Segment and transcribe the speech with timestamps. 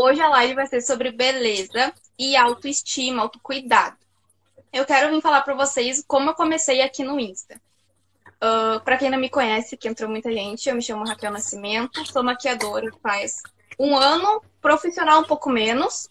[0.00, 3.96] hoje a live vai ser sobre beleza e autoestima, autocuidado.
[4.72, 7.60] Eu quero vir falar para vocês como eu comecei aqui no Insta.
[8.42, 12.10] Uh, para quem não me conhece, que entrou muita gente, eu me chamo Raquel Nascimento,
[12.10, 13.42] sou maquiadora faz
[13.78, 16.08] um ano, profissional um pouco menos,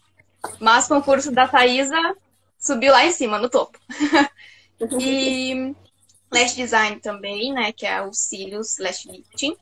[0.60, 2.16] mas o curso da Thaisa
[2.58, 3.78] subiu lá em cima, no topo.
[5.00, 5.74] e
[6.32, 9.56] lash design também, né, que é o cílios lash lifting.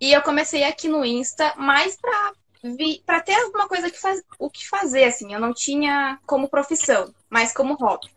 [0.00, 2.32] E eu comecei aqui no Insta mais pra,
[3.04, 5.32] pra ter alguma coisa que faz, o que fazer, assim.
[5.32, 8.08] Eu não tinha como profissão, mas como hobby.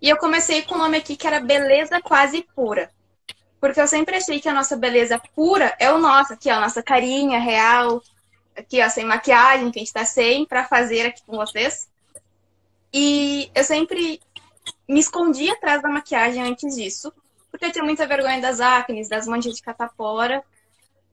[0.00, 2.90] E eu comecei com o nome aqui que era Beleza Quase Pura.
[3.60, 6.60] Porque eu sempre achei que a nossa beleza pura é o nosso, aqui, ó, a
[6.60, 8.02] nossa carinha real,
[8.54, 11.88] aqui, ó, sem maquiagem, que a gente tá sem, pra fazer aqui com vocês.
[12.92, 14.20] E eu sempre
[14.86, 17.10] me escondi atrás da maquiagem antes disso,
[17.50, 20.44] porque eu tinha muita vergonha das acnes, das manchas de catapora,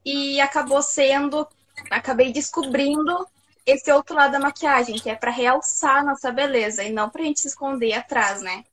[0.04, 1.48] e acabou sendo,
[1.90, 3.28] acabei descobrindo
[3.66, 7.24] esse outro lado da maquiagem, que é para realçar a nossa beleza e não pra
[7.24, 8.64] gente se esconder atrás, né?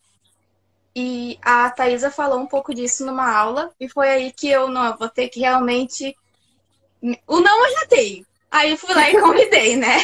[0.94, 4.96] E a Thaisa falou um pouco disso numa aula, e foi aí que eu não
[4.96, 6.16] vou ter que realmente.
[7.26, 8.26] O não eu já tenho.
[8.50, 9.98] Aí fui lá e convidei, né?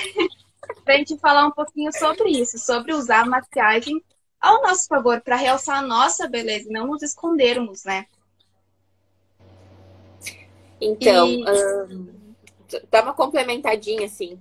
[0.84, 4.02] pra gente falar um pouquinho sobre isso, sobre usar a maquiagem
[4.40, 8.06] ao nosso favor, para realçar a nossa beleza e não nos escondermos, né?
[10.80, 11.44] Então, e...
[11.44, 12.23] um,
[12.90, 14.38] dá uma complementadinha, assim.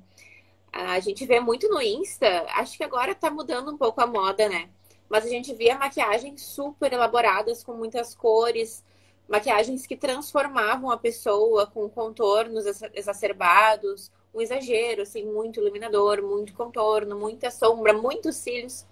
[0.71, 4.49] A gente vê muito no Insta, acho que agora tá mudando um pouco a moda,
[4.49, 4.69] né?
[5.07, 8.83] Mas a gente via maquiagens super elaboradas, com muitas cores,
[9.27, 17.19] maquiagens que transformavam a pessoa com contornos exacerbados, um exagero, assim, muito iluminador, muito contorno,
[17.19, 18.85] muita sombra, muitos cílios.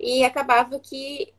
[0.00, 1.34] E acabava que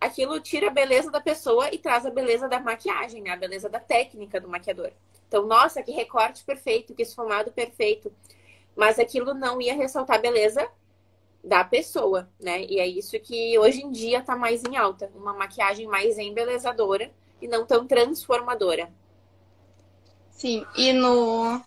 [0.00, 3.32] aquilo tira a beleza da pessoa e traz a beleza da maquiagem, né?
[3.32, 4.92] A beleza da técnica do maquiador.
[5.28, 8.10] Então, nossa, que recorte perfeito, que esfumado perfeito.
[8.74, 10.66] Mas aquilo não ia ressaltar a beleza
[11.44, 12.64] da pessoa, né?
[12.64, 15.10] E é isso que hoje em dia tá mais em alta.
[15.14, 17.10] Uma maquiagem mais embelezadora
[17.40, 18.90] e não tão transformadora.
[20.30, 21.60] Sim, e no.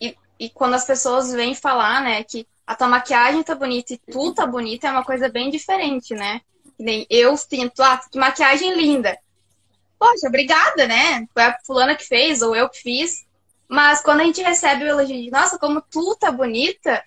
[0.00, 3.98] E, e quando as pessoas vêm falar, né, que a tua maquiagem tá bonita e
[3.98, 6.40] tu tá bonita, é uma coisa bem diferente, né?
[6.76, 9.16] Que nem eu sinto, ah, que maquiagem linda.
[9.98, 11.26] Poxa, obrigada, né?
[11.32, 13.26] Foi a fulana que fez, ou eu que fiz.
[13.68, 17.02] Mas quando a gente recebe o elogio de, nossa, como tu tá bonita,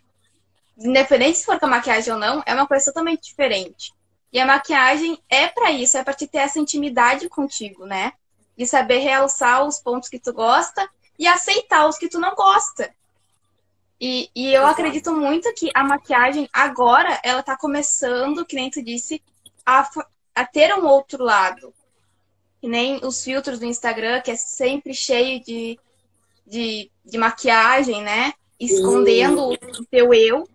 [0.77, 3.93] independente se for com a maquiagem ou não, é uma coisa totalmente diferente.
[4.31, 8.13] E a maquiagem é para isso, é para te ter essa intimidade contigo, né?
[8.57, 12.93] De saber realçar os pontos que tu gosta e aceitar os que tu não gosta.
[13.99, 14.71] E, e eu Exato.
[14.71, 19.21] acredito muito que a maquiagem agora, ela tá começando, que nem tu disse,
[19.65, 19.89] a,
[20.35, 21.73] a ter um outro lado.
[22.61, 25.79] Que nem os filtros do Instagram, que é sempre cheio de,
[26.45, 28.33] de, de maquiagem, né?
[28.59, 29.53] Escondendo uhum.
[29.53, 30.47] o teu eu.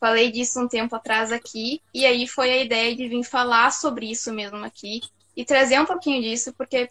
[0.00, 1.80] Falei disso um tempo atrás aqui.
[1.94, 5.00] E aí foi a ideia de vir falar sobre isso mesmo aqui.
[5.36, 6.88] E trazer um pouquinho disso, porque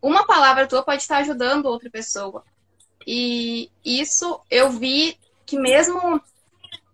[0.00, 2.44] uma palavra tua pode estar ajudando outra pessoa.
[3.06, 6.20] E isso eu vi que mesmo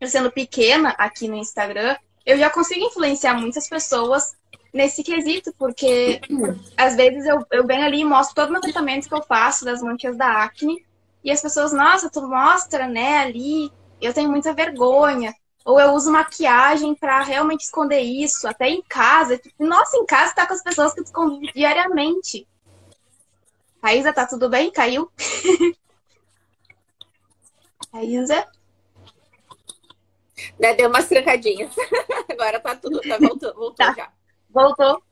[0.00, 4.34] eu sendo pequena aqui no Instagram, eu já consigo influenciar muitas pessoas
[4.72, 6.20] nesse quesito, porque
[6.76, 9.64] às vezes eu, eu venho ali e mostro todo o meu tratamento que eu faço
[9.64, 10.84] das manchas da acne,
[11.22, 13.70] e as pessoas, nossa, tu mostra, né, ali,
[14.00, 15.34] eu tenho muita vergonha.
[15.64, 19.36] Ou eu uso maquiagem para realmente esconder isso, até em casa.
[19.36, 22.48] Tipo, nossa, em casa tá com as pessoas que tu convive diariamente.
[23.82, 24.72] Raíza, tá tudo bem?
[24.72, 25.10] Caiu?
[27.92, 28.46] Raíza?
[30.58, 31.70] Né, deu umas trancadinhas.
[32.30, 33.94] Agora tá tudo, tá voltou, voltou tá.
[33.94, 34.10] já.
[34.52, 35.02] Voltou.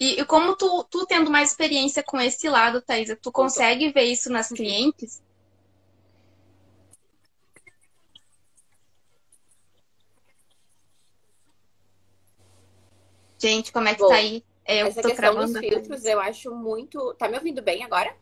[0.00, 4.04] E, e, como tu, tu tendo mais experiência com esse lado, Thaisa, tu consegue ver
[4.04, 5.20] isso nas clientes?
[13.40, 14.44] Gente, como é que Bom, tá aí?
[14.64, 17.14] É, eu essa tô questão dos filtros, eu acho muito.
[17.14, 18.14] Tá me ouvindo bem agora?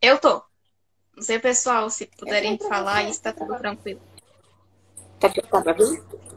[0.00, 0.42] Eu tô.
[1.14, 4.00] Não sei, pessoal, se puderem falar, isso tá tudo tranquilo.
[5.20, 6.33] Tá, tá ouvindo?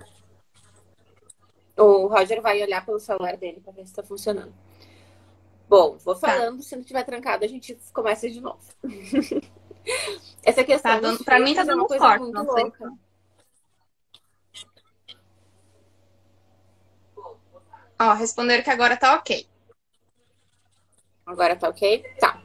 [1.77, 4.53] O Roger vai olhar pelo celular dele para ver se tá funcionando.
[5.69, 6.27] Bom, vou tá.
[6.27, 6.63] falando, tá.
[6.63, 8.59] se não tiver trancado, a gente começa de novo.
[10.44, 10.94] Essa questão.
[10.94, 12.94] Tá dando, pra mim tá dando é uma coisa forte, muito louca.
[18.00, 19.47] Ó, responderam que agora tá ok.
[21.25, 22.03] Agora tá ok?
[22.19, 22.41] Tá.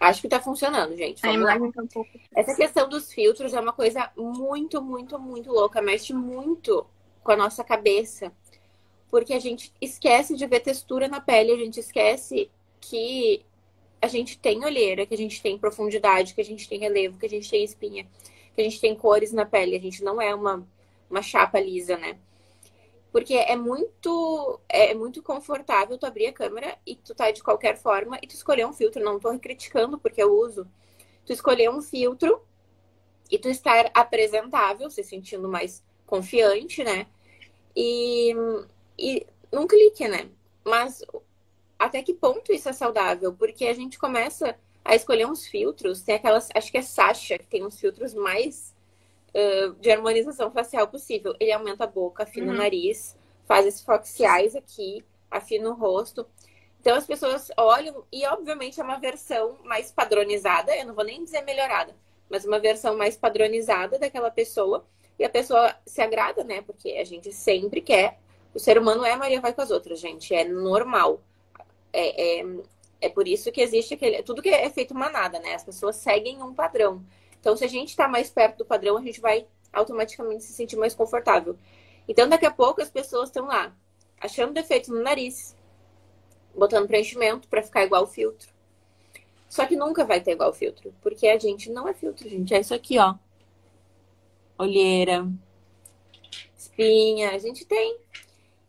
[0.00, 1.20] Acho que tá funcionando, gente.
[1.20, 1.58] Vamos lá.
[1.58, 2.02] Tá.
[2.34, 5.82] Essa questão dos filtros é uma coisa muito, muito, muito louca.
[5.82, 6.86] Mexe muito
[7.28, 8.32] com a nossa cabeça.
[9.10, 13.44] Porque a gente esquece de ver textura na pele, a gente esquece que
[14.00, 17.26] a gente tem olheira, que a gente tem profundidade, que a gente tem relevo, que
[17.26, 18.06] a gente tem espinha,
[18.54, 19.76] que a gente tem cores na pele.
[19.76, 20.66] A gente não é uma,
[21.10, 22.18] uma chapa lisa, né?
[23.12, 27.76] Porque é muito é muito confortável tu abrir a câmera e tu tá de qualquer
[27.76, 29.04] forma e tu escolher um filtro.
[29.04, 30.66] Não tô criticando porque eu uso.
[31.26, 32.40] Tu escolher um filtro
[33.30, 37.06] e tu estar apresentável, se sentindo mais confiante, né?
[37.80, 38.34] E,
[38.98, 40.28] e num clique, né?
[40.64, 41.04] Mas
[41.78, 43.32] até que ponto isso é saudável?
[43.32, 47.46] Porque a gente começa a escolher uns filtros, tem aquelas, acho que é Sasha, que
[47.46, 48.74] tem uns filtros mais
[49.32, 51.36] uh, de harmonização facial possível.
[51.38, 52.54] Ele aumenta a boca, afina uhum.
[52.54, 53.16] o nariz,
[53.46, 56.26] faz esses foxiais aqui, afina o rosto.
[56.80, 61.22] Então as pessoas olham, e obviamente é uma versão mais padronizada, eu não vou nem
[61.22, 61.94] dizer melhorada,
[62.28, 64.84] mas uma versão mais padronizada daquela pessoa.
[65.18, 66.62] E a pessoa se agrada, né?
[66.62, 68.18] Porque a gente sempre quer.
[68.54, 70.34] O ser humano é Maria vai com as outras, gente.
[70.34, 71.20] É normal.
[71.92, 72.46] É, é,
[73.00, 74.22] é por isso que existe aquele.
[74.22, 75.54] Tudo que é feito manada, né?
[75.54, 77.04] As pessoas seguem um padrão.
[77.40, 80.76] Então, se a gente está mais perto do padrão, a gente vai automaticamente se sentir
[80.76, 81.56] mais confortável.
[82.06, 83.72] Então, daqui a pouco, as pessoas estão lá,
[84.20, 85.54] achando defeito no nariz,
[86.54, 88.48] botando preenchimento para ficar igual o filtro.
[89.48, 92.54] Só que nunca vai ter igual filtro, porque a gente não é filtro, gente.
[92.54, 93.14] É isso aqui, ó.
[94.58, 95.24] Olheira,
[96.56, 97.96] espinha, a gente tem.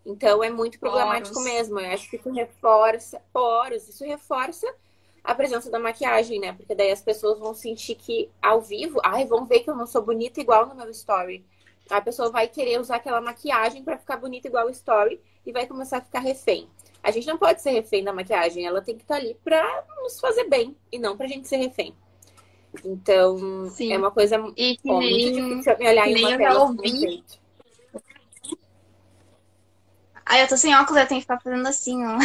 [0.05, 1.51] Então é muito problemático poros.
[1.51, 1.79] mesmo.
[1.79, 4.67] Eu acho que isso reforça poros, isso reforça
[5.23, 6.53] a presença da maquiagem, né?
[6.53, 9.85] Porque daí as pessoas vão sentir que ao vivo, ai, vão ver que eu não
[9.85, 11.45] sou bonita igual no meu story.
[11.89, 15.65] A pessoa vai querer usar aquela maquiagem para ficar bonita igual o story e vai
[15.65, 16.69] começar a ficar refém.
[17.01, 19.85] A gente não pode ser refém da maquiagem, ela tem que estar tá ali para
[20.01, 21.95] nos fazer bem e não pra gente ser refém.
[22.85, 23.93] Então, Sim.
[23.93, 26.59] é uma coisa e que ó, nem, muito difícil me olhar em uma tela.
[26.61, 27.23] Ouvi,
[30.29, 32.17] Aí eu tô sem óculos, eu tenho que ficar fazendo assim, ó.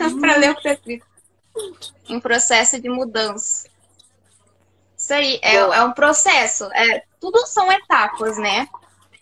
[0.00, 0.18] Hum.
[0.20, 1.06] pra ler o que tá escrito.
[2.08, 3.68] Em processo de mudança.
[4.98, 6.64] Isso aí, é, é um processo.
[6.72, 8.68] É, tudo são etapas, né?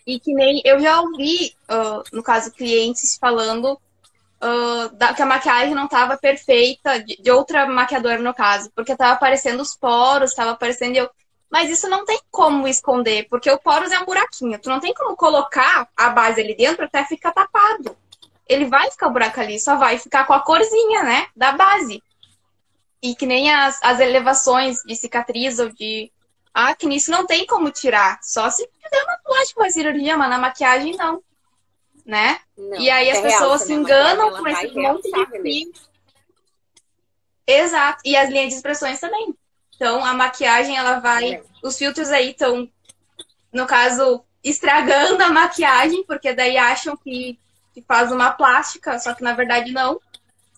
[0.07, 3.79] E que nem eu já ouvi, uh, no caso, clientes falando
[4.43, 8.95] uh, da, que a maquiagem não estava perfeita, de, de, outra maquiadora, no caso, porque
[8.95, 10.95] tava aparecendo os poros, tava aparecendo.
[10.95, 11.09] Eu,
[11.49, 14.59] mas isso não tem como esconder, porque o poros é um buraquinho.
[14.59, 17.95] Tu não tem como colocar a base ali dentro até ficar tapado
[18.51, 21.27] ele vai ficar o buraco ali, só vai ficar com a corzinha, né?
[21.33, 22.03] Da base.
[23.01, 26.11] E que nem as, as elevações de cicatriz ou de
[26.53, 28.19] acne, isso não tem como tirar.
[28.21, 31.23] Só se fizer uma plástica, uma cirurgia, mas na maquiagem não.
[32.05, 32.39] Né?
[32.57, 35.71] Não, e aí as é pessoas se enganam com esse monte de fio.
[37.45, 38.01] Exato.
[38.05, 39.35] E as linhas de expressões também.
[39.75, 41.35] Então, a maquiagem, ela vai.
[41.35, 41.43] É.
[41.63, 42.69] Os filtros aí estão,
[43.51, 47.39] no caso, estragando a maquiagem, porque daí acham que
[47.73, 49.99] que faz uma plástica, só que na verdade não.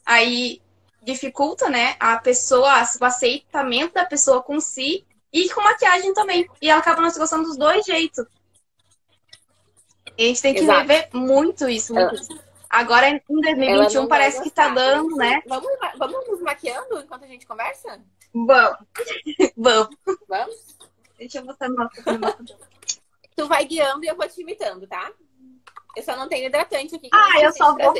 [0.05, 0.61] Aí
[1.01, 6.47] dificulta, né, a pessoa, o aceitamento da pessoa com si e com maquiagem também.
[6.61, 8.25] E ela acaba não se gostando dos dois jeitos.
[10.17, 10.79] A gente tem que Exato.
[10.79, 11.93] rever muito isso.
[11.93, 12.43] Muito.
[12.69, 15.41] Agora, em 2021, parece que tá dando, né?
[15.47, 17.99] Vamos, vamos nos maquiando enquanto a gente conversa?
[18.33, 18.79] Vamos.
[19.55, 19.95] vamos.
[20.27, 20.77] Vamos?
[21.17, 22.37] Deixa eu botar no mapa.
[23.35, 25.11] Tu vai guiando e eu vou te imitando, tá?
[25.95, 27.09] Eu só não tenho hidratante aqui.
[27.11, 27.93] ah, eu só vou.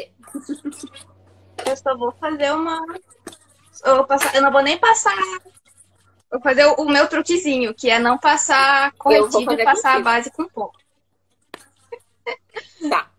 [1.66, 2.84] Eu só vou fazer uma.
[3.86, 4.36] Eu, vou passar...
[4.36, 5.16] eu não vou nem passar.
[6.32, 10.48] Vou fazer o meu truquezinho, que é não passar corretivo e passar a base com
[10.48, 10.83] pouco.
[12.90, 13.10] Tá.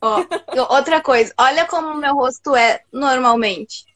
[0.00, 0.24] Ó,
[0.70, 3.86] outra coisa, olha como o meu rosto é normalmente.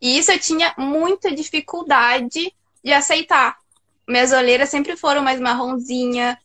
[0.00, 3.58] E isso eu tinha muita dificuldade de aceitar.
[4.06, 6.38] Minhas olheiras sempre foram mais marronzinha,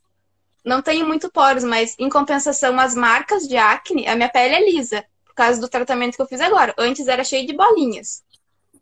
[0.63, 4.71] não tenho muito poros, mas em compensação, as marcas de acne, a minha pele é
[4.71, 6.73] lisa, por causa do tratamento que eu fiz agora.
[6.77, 8.23] Antes era cheio de bolinhas.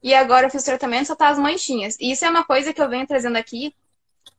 [0.03, 1.97] E agora eu fiz o tratamento só tá as manchinhas.
[1.99, 3.73] E isso é uma coisa que eu venho trazendo aqui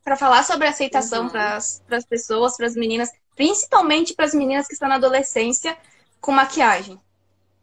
[0.04, 1.30] para falar sobre aceitação uhum.
[1.30, 5.76] para as pessoas, para as meninas, principalmente para as meninas que estão na adolescência
[6.20, 7.00] com maquiagem.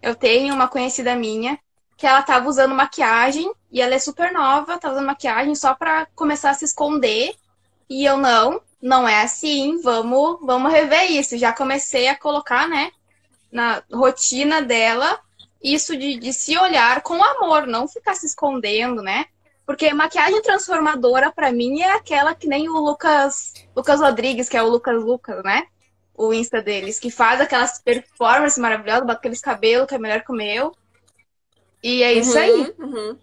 [0.01, 1.59] Eu tenho uma conhecida minha
[1.97, 6.05] que ela tava usando maquiagem e ela é super nova, tá usando maquiagem só para
[6.15, 7.35] começar a se esconder.
[7.89, 11.37] E eu não, não é assim, vamos, vamos rever isso.
[11.37, 12.91] Já comecei a colocar, né,
[13.51, 15.19] na rotina dela,
[15.61, 19.25] isso de, de se olhar com amor, não ficar se escondendo, né?
[19.69, 24.63] Porque maquiagem transformadora, para mim, é aquela que nem o Lucas, Lucas Rodrigues, que é
[24.63, 25.67] o Lucas Lucas, né?
[26.11, 30.31] O Insta deles, que faz aquelas performances maravilhosas, bota aqueles cabelos que é melhor que
[30.31, 30.75] o meu.
[31.83, 32.75] E é isso uhum, aí.
[32.79, 33.19] Uhum.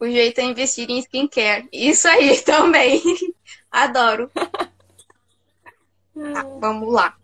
[0.00, 1.68] O jeito é investir em skincare.
[1.70, 3.02] Isso aí também.
[3.70, 4.30] Adoro.
[4.32, 4.48] tá,
[6.60, 7.14] vamos lá.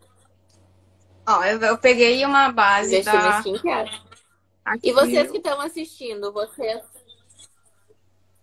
[1.26, 3.38] Ó, eu, eu peguei uma base da...
[3.38, 4.90] Aqui.
[4.90, 6.82] E vocês que estão assistindo, vocês,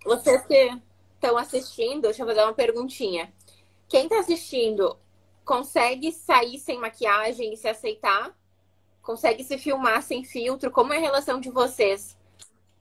[0.05, 0.81] vocês que
[1.15, 3.33] estão assistindo, deixa eu fazer uma perguntinha.
[3.89, 4.97] Quem está assistindo
[5.43, 8.37] consegue sair sem maquiagem e se aceitar?
[9.01, 10.71] Consegue se filmar sem filtro?
[10.71, 12.15] Como é a relação de vocês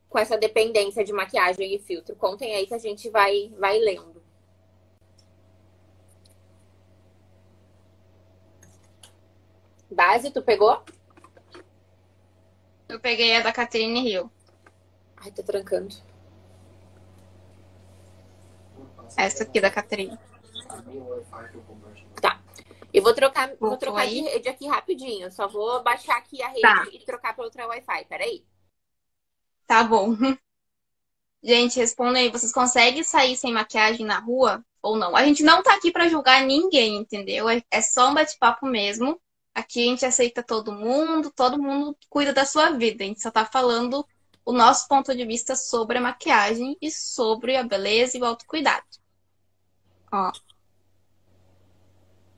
[0.09, 2.15] com essa dependência de maquiagem e filtro?
[2.15, 4.23] Contem aí que a gente vai, vai lendo.
[9.91, 10.83] Base, tu pegou?
[12.89, 14.31] Eu peguei a da Catherine Hill.
[15.17, 15.95] Ai, tá trancando.
[19.17, 20.19] Essa aqui da Catherine.
[22.21, 22.41] Tá.
[22.93, 25.31] Eu vou trocar, vou trocar de rede aqui rapidinho.
[25.33, 26.87] Só vou baixar aqui a rede tá.
[26.93, 28.05] e trocar para outra Wi-Fi.
[28.07, 28.45] Peraí.
[29.67, 30.17] Tá bom.
[31.43, 32.31] Gente, responda aí.
[32.31, 35.15] Vocês conseguem sair sem maquiagem na rua ou não?
[35.15, 37.49] A gente não tá aqui para julgar ninguém, entendeu?
[37.49, 39.21] É, é só um bate-papo mesmo.
[39.55, 43.05] Aqui a gente aceita todo mundo, todo mundo cuida da sua vida.
[43.05, 44.07] A gente só tá falando
[44.45, 48.85] o nosso ponto de vista sobre a maquiagem e sobre a beleza e o autocuidado.
[50.15, 50.31] Ó.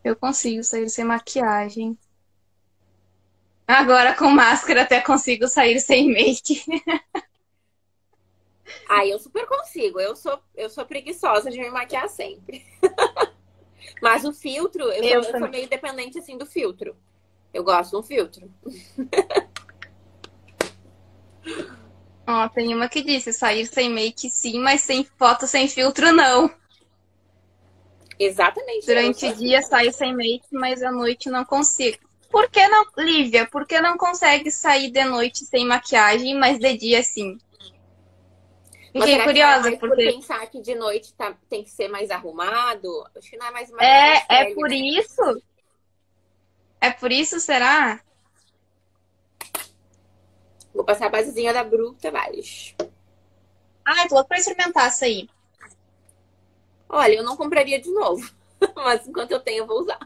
[0.02, 1.98] Eu consigo sair sem maquiagem.
[3.66, 6.64] Agora com máscara até consigo sair sem make.
[8.88, 10.00] Ah, eu super consigo.
[10.00, 12.64] Eu sou, eu sou preguiçosa de me maquiar sempre.
[14.02, 16.96] Mas o filtro, eu, eu, sou, eu sou, meio dependente assim do filtro.
[17.54, 18.50] Eu gosto de um filtro.
[22.26, 26.52] Ó, tem uma que disse sair sem make sim, mas sem foto sem filtro não.
[28.18, 28.86] Exatamente.
[28.86, 31.98] Durante o dia saio sem make, mas à noite não consigo.
[32.30, 36.76] Por que não, Lívia, por que não consegue sair de noite sem maquiagem, mas de
[36.76, 37.38] dia sim?
[38.92, 40.04] Fiquei curiosa, que porque...
[40.04, 43.06] por pensar que de noite tá, tem que ser mais arrumado.
[43.14, 45.42] Acho que não é mais uma É, é por isso?
[46.80, 48.00] É por isso, será?
[50.74, 52.74] Vou passar a basezinha da Bru Tavares.
[53.84, 55.28] Ah, tô louco pra experimentar essa aí.
[56.88, 58.30] Olha, eu não compraria de novo.
[58.74, 59.98] Mas enquanto eu tenho, eu vou usar.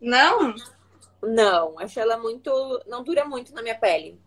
[0.00, 0.54] Não?
[1.22, 2.50] Não, acho ela muito.
[2.86, 4.20] Não dura muito na minha pele.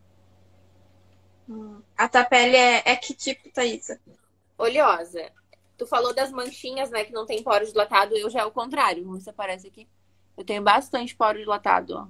[1.98, 4.00] A tua pele é, é que tipo, Thaisa?
[4.58, 5.32] Oleosa.
[5.78, 7.04] Tu falou das manchinhas, né?
[7.04, 8.18] Que não tem poro dilatado.
[8.18, 9.06] Eu já é o contrário.
[9.12, 9.88] Você aparece aqui.
[10.36, 12.08] Eu tenho bastante poro dilatado, ó.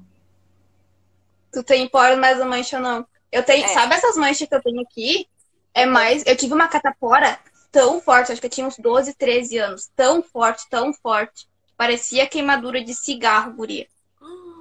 [1.52, 3.06] Tu tem poro, mas a mancha não.
[3.32, 3.66] Eu tenho.
[3.66, 3.68] É.
[3.70, 5.28] Sabe essas manchas que eu tenho aqui?
[5.74, 6.26] É mais.
[6.26, 7.38] Eu tive uma catapora
[7.78, 9.92] tão forte, acho que eu tinha uns 12, 13 anos.
[9.96, 11.48] Tão forte, tão forte.
[11.78, 13.88] Parecia queimadura de cigarro, guria.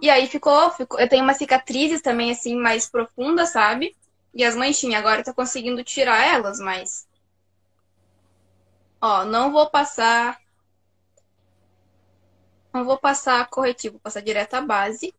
[0.02, 1.00] E aí ficou, ficou.
[1.00, 3.96] Eu tenho umas cicatrizes também, assim, mais profundas, sabe?
[4.34, 7.08] E as manchinhas, agora eu tô conseguindo tirar elas, mas.
[9.00, 10.38] Ó, não vou passar.
[12.70, 15.14] Não vou passar corretivo, vou passar direto a base.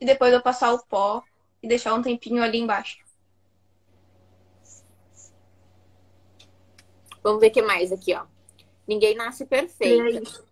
[0.00, 1.22] E depois eu passar o pó
[1.62, 3.03] e deixar um tempinho ali embaixo.
[7.24, 8.26] Vamos ver o que mais aqui, ó.
[8.86, 10.44] Ninguém nasce perfeito.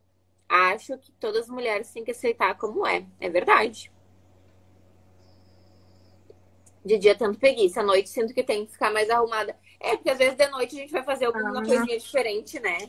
[0.49, 3.05] Acho que todas as mulheres têm que aceitar como é.
[3.21, 3.93] É verdade.
[6.83, 9.55] De dia tanto preguiça, à noite sinto que tem que ficar mais arrumada.
[9.79, 11.65] É, porque às vezes de noite a gente vai fazer alguma ah.
[11.65, 12.89] coisinha diferente, né?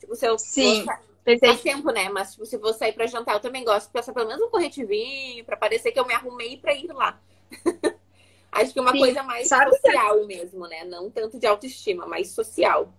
[0.00, 0.86] Tipo, se eu Sim.
[1.22, 1.48] Pensei...
[1.50, 2.08] Faz tempo, né?
[2.08, 4.48] Mas tipo, se vou sair pra jantar, eu também gosto de passar pelo menos um
[4.48, 7.20] corretivinho pra parecer que eu me arrumei pra ir lá.
[8.50, 8.98] Acho que uma Sim.
[8.98, 10.26] coisa mais social que...
[10.26, 10.84] mesmo, né?
[10.84, 12.92] Não tanto de autoestima, mais social.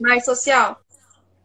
[0.00, 0.80] Mais social.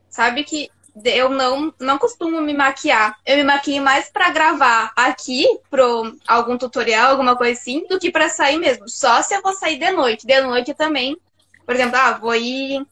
[0.10, 0.70] Sabe que
[1.06, 3.18] eu não, não costumo me maquiar.
[3.26, 8.12] Eu me maquio mais para gravar aqui pro algum tutorial, alguma coisa assim, do que
[8.12, 8.90] para sair mesmo.
[8.90, 10.26] Só se eu vou sair de noite.
[10.26, 11.18] De noite também.
[11.66, 12.86] Por exemplo, ah, vou ir.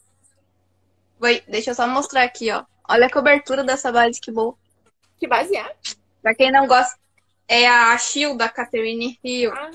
[1.20, 1.44] Vou ir...
[1.48, 2.64] Deixa eu só mostrar aqui, ó.
[2.88, 4.56] Olha a cobertura dessa base, que boa.
[5.20, 5.76] Que base é?
[6.22, 6.98] Pra quem não gosta,
[7.48, 9.54] é a Shield da Catherine Hill.
[9.54, 9.72] Ah,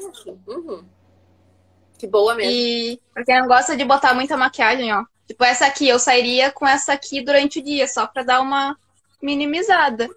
[0.47, 0.85] uhum.
[1.99, 2.53] Que boa mesmo.
[2.53, 5.05] E pra quem não gosta de botar muita maquiagem, ó.
[5.27, 8.77] Tipo, essa aqui, eu sairia com essa aqui durante o dia, só pra dar uma
[9.23, 10.09] minimizada.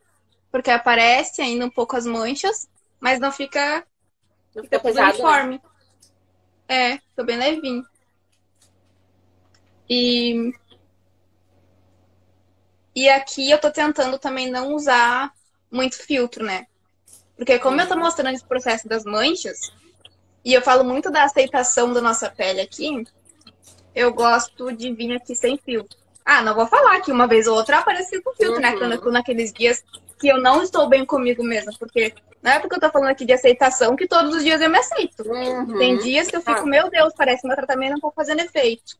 [0.52, 2.68] Porque aparece ainda um pouco as manchas,
[3.00, 3.86] mas não fica,
[4.56, 5.14] não fica, fica pesado, né?
[5.14, 5.56] uniforme.
[5.56, 5.62] Né?
[6.68, 7.86] É, fica bem levinho.
[9.90, 10.54] E...
[12.96, 15.34] E aqui eu tô tentando também não usar
[15.70, 16.66] muito filtro, né?
[17.36, 19.72] Porque como eu tô mostrando esse processo das manchas,
[20.44, 23.04] e eu falo muito da aceitação da nossa pele aqui,
[23.96, 25.98] eu gosto de vir aqui sem filtro.
[26.24, 28.74] Ah, não vou falar que uma vez ou outra eu apareci com filtro, né?
[28.74, 28.88] uhum.
[28.88, 28.98] né?
[28.98, 29.84] Quando, naqueles dias
[30.20, 31.72] que eu não estou bem comigo mesma.
[31.78, 34.70] Porque não é porque eu tô falando aqui de aceitação que todos os dias eu
[34.70, 35.24] me aceito.
[35.24, 35.78] Uhum.
[35.78, 36.66] Tem dias que eu fico, ah.
[36.66, 38.98] meu Deus, parece que meu tratamento não tá fazendo efeito.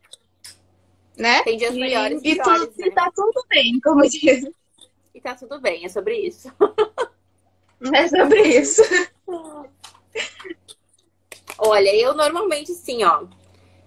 [1.18, 1.44] Né?
[1.44, 2.88] Tem dias melhores e, e, piores, tu, né?
[2.88, 4.48] e tá tudo bem, como diz.
[5.14, 6.52] E tá tudo bem, é sobre isso.
[7.94, 8.82] É sobre isso.
[11.58, 13.28] Olha, eu normalmente sim, ó.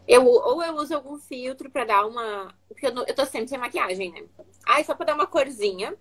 [0.07, 2.55] Eu, ou eu uso algum filtro pra dar uma.
[2.67, 4.27] Porque eu, eu tô sempre sem maquiagem, né?
[4.67, 5.95] Ai, só pra dar uma corzinha.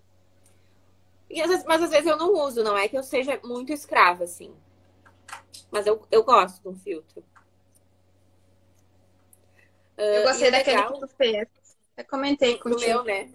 [1.30, 4.24] E, às mas às vezes eu não uso, não é que eu seja muito escrava,
[4.24, 4.54] assim.
[5.70, 7.22] Mas eu, eu gosto de um filtro.
[9.98, 10.94] Eu gostei daquele legal...
[10.94, 11.48] que tu fez.
[11.98, 13.30] Eu comentei com o meu, né?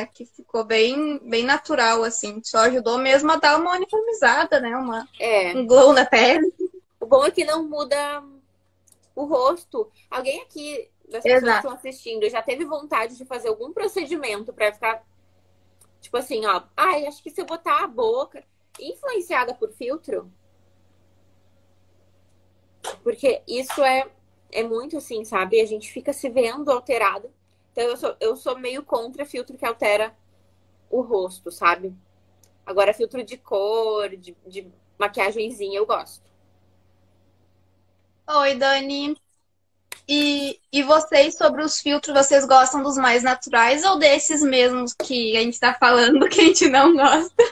[0.00, 2.40] É, que ficou bem, bem natural, assim.
[2.42, 4.76] Só ajudou mesmo a dar uma uniformizada, né?
[4.76, 5.54] Uma, é.
[5.54, 6.52] Um glow na pele.
[7.00, 8.22] O bom é que não muda
[9.14, 9.90] o rosto.
[10.10, 11.52] Alguém aqui das pessoas Exato.
[11.52, 15.04] que estão assistindo já teve vontade de fazer algum procedimento para ficar,
[16.00, 16.62] tipo assim, ó.
[16.76, 18.44] Ai, acho que se eu botar a boca
[18.78, 20.30] influenciada por filtro.
[23.02, 24.08] Porque isso é
[24.52, 25.60] é muito assim, sabe?
[25.60, 27.30] A gente fica se vendo alterado.
[27.76, 30.16] Então eu sou, eu sou meio contra filtro que altera
[30.88, 31.94] o rosto, sabe?
[32.64, 34.66] Agora, filtro de cor, de, de
[34.98, 36.24] maquiagemzinha, eu gosto.
[38.26, 39.14] Oi, Dani.
[40.08, 45.36] E, e vocês, sobre os filtros, vocês gostam dos mais naturais ou desses mesmos que
[45.36, 47.44] a gente tá falando que a gente não gosta?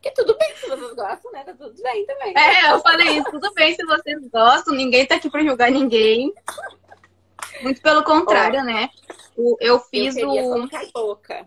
[0.00, 1.44] Que tudo bem se vocês gostam, né?
[1.44, 2.34] Tá tudo bem também.
[2.36, 6.34] É, eu falei isso, tudo bem se vocês gostam, ninguém tá aqui pra julgar ninguém.
[7.60, 8.90] Muito pelo contrário, oh, né?
[9.36, 10.68] O, eu fiz eu o.
[10.92, 11.46] boca,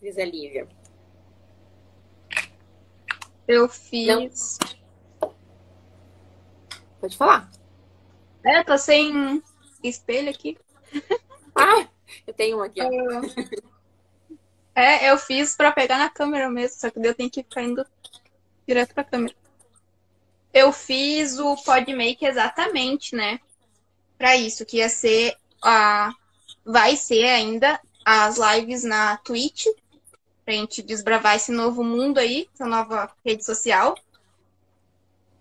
[0.00, 0.68] diz a Lívia.
[3.46, 4.58] Eu fiz.
[5.20, 5.34] Não.
[7.00, 7.50] Pode falar.
[8.44, 9.42] É, tô sem
[9.82, 10.58] espelho aqui.
[11.54, 11.88] Ah,
[12.26, 12.80] eu tenho um aqui.
[12.80, 12.88] É...
[14.78, 17.84] É, eu fiz pra pegar na câmera mesmo, só que eu tenho que ficar indo
[18.64, 19.34] direto pra câmera.
[20.54, 23.40] Eu fiz o Podmake exatamente, né?
[24.18, 26.12] Pra isso, que ia ser a.
[26.64, 29.66] Vai ser ainda as lives na Twitch,
[30.44, 33.96] pra gente desbravar esse novo mundo aí, essa nova rede social.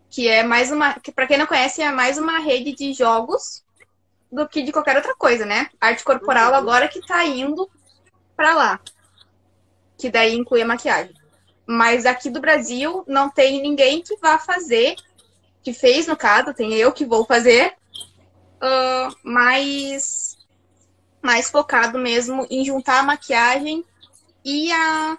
[0.10, 1.00] Que é mais uma.
[1.00, 3.64] Que pra quem não conhece, é mais uma rede de jogos
[4.32, 5.70] do que de qualquer outra coisa, né?
[5.82, 6.58] Arte corporal uhum.
[6.58, 7.70] agora que tá indo
[8.36, 8.80] pra lá
[9.98, 11.14] que daí inclui a maquiagem.
[11.66, 14.96] Mas aqui do Brasil não tem ninguém que vá fazer,
[15.64, 17.74] que fez no caso, tem eu que vou fazer,
[18.62, 20.38] uh, mais,
[21.22, 23.84] mais focado mesmo em juntar a maquiagem
[24.44, 25.18] e a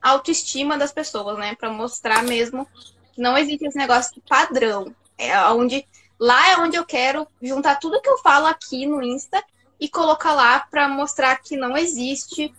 [0.00, 1.54] autoestima das pessoas, né?
[1.54, 2.66] Para mostrar mesmo
[3.12, 4.94] que não existe esse negócio de padrão.
[5.18, 5.86] É onde
[6.18, 9.42] lá é onde eu quero juntar tudo que eu falo aqui no Insta
[9.78, 12.54] e colocar lá para mostrar que não existe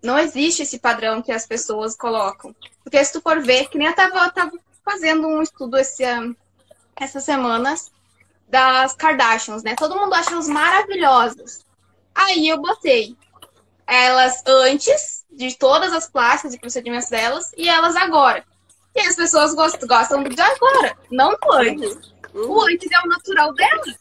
[0.00, 2.54] não existe esse padrão que as pessoas colocam.
[2.84, 4.52] Porque se tu for ver, que nem eu tava, tava
[4.84, 6.04] fazendo um estudo esse,
[6.94, 7.90] essas semanas
[8.48, 9.74] das Kardashians, né?
[9.76, 11.64] Todo mundo acha elas maravilhosas.
[12.14, 13.16] Aí eu botei
[13.86, 18.44] elas antes de todas as plásticas e procedimentos delas e elas agora.
[18.94, 21.94] E as pessoas gostam, de agora, não do antes.
[22.34, 22.50] Uhum.
[22.50, 23.96] O antes é o natural delas.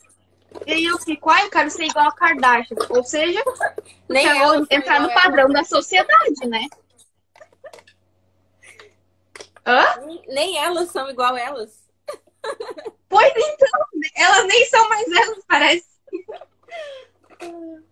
[0.66, 2.78] E aí eu fico, ai, eu quero ser igual a Kardashian.
[2.90, 3.44] Ou seja,
[4.10, 6.66] Nem eu entrar no padrão da sociedade, né?
[9.66, 9.86] Hã?
[10.28, 11.87] Nem elas são igual elas.
[13.10, 13.70] Pois então,
[14.16, 15.88] elas nem são mais elas, parece.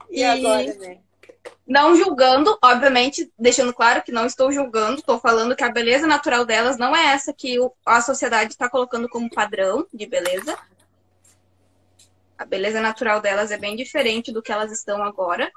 [0.10, 1.00] E, e agora, né?
[1.68, 6.46] Não julgando, obviamente, deixando claro que não estou julgando, estou falando que a beleza natural
[6.46, 10.58] delas não é essa que a sociedade está colocando como padrão de beleza.
[12.38, 15.52] A beleza natural delas é bem diferente do que elas estão agora.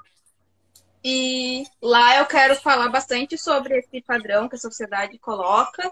[1.03, 5.91] E lá eu quero falar bastante sobre esse padrão que a sociedade coloca.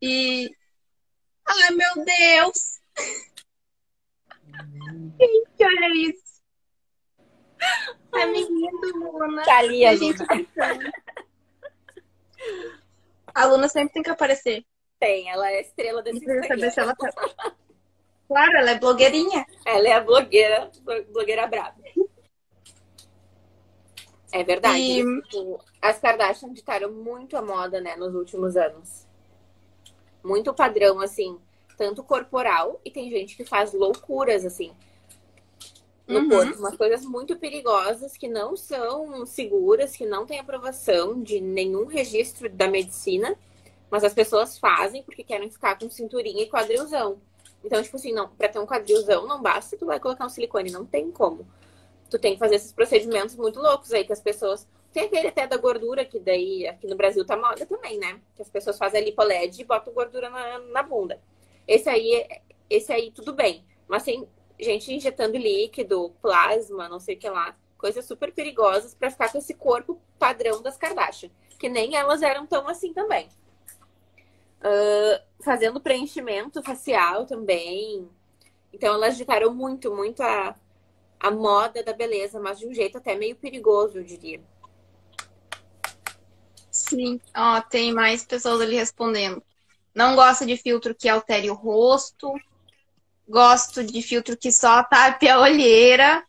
[0.00, 0.50] E.
[1.46, 2.80] Ai, meu Deus!
[5.18, 6.26] Gente, olha isso!
[8.12, 9.42] Amiguinha do Luna.
[9.44, 10.22] Tá ali, a gente
[13.34, 14.64] A Luna sempre tem que aparecer.
[14.98, 16.48] Tem, ela é estrela desse Instagram.
[16.48, 17.10] saber se ela tá...
[18.28, 19.46] Claro, ela é blogueirinha.
[19.64, 20.70] Ela é a blogueira,
[21.12, 21.76] blogueira brava.
[24.32, 24.80] É verdade.
[24.80, 25.22] E...
[25.22, 29.06] Tipo, as Kardashian ditaram muito a moda, né, nos últimos anos.
[30.26, 31.38] Muito padrão, assim,
[31.78, 34.72] tanto corporal, e tem gente que faz loucuras, assim,
[36.06, 36.28] no uhum.
[36.28, 36.58] corpo.
[36.58, 42.48] Umas coisas muito perigosas que não são seguras, que não têm aprovação de nenhum registro
[42.48, 43.36] da medicina,
[43.88, 47.20] mas as pessoas fazem porque querem ficar com cinturinha e quadrilzão.
[47.64, 50.70] Então, tipo assim, não, pra ter um quadrilzão, não basta tu vai colocar um silicone,
[50.70, 51.46] não tem como.
[52.10, 54.66] Tu tem que fazer esses procedimentos muito loucos aí que as pessoas.
[54.96, 58.18] Tem aquele até da gordura, que daí aqui no Brasil tá moda também, né?
[58.34, 61.20] Que as pessoas fazem a lipoled e botam gordura na, na bunda.
[61.68, 62.26] Esse aí,
[62.70, 63.62] esse aí tudo bem.
[63.86, 64.26] Mas tem
[64.58, 67.54] gente injetando líquido, plasma, não sei o que lá.
[67.76, 71.30] Coisas super perigosas para ficar com esse corpo padrão das Kardashian.
[71.58, 73.28] Que nem elas eram tão assim também.
[74.60, 78.08] uh, fazendo preenchimento facial também.
[78.72, 80.54] Então elas ditaram muito, muito a,
[81.20, 84.40] a moda da beleza, mas de um jeito até meio perigoso, eu diria.
[86.88, 89.42] Sim, ó, tem mais pessoas ali respondendo.
[89.94, 92.32] Não gosto de filtro que altere o rosto.
[93.28, 96.24] Gosto de filtro que só tape a olheira.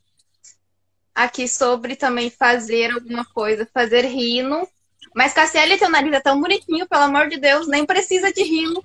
[1.14, 4.68] Aqui sobre também fazer alguma coisa, fazer rino.
[5.14, 8.84] Mas Cassiele, teu nariz é tão bonitinho, pelo amor de Deus, nem precisa de rino.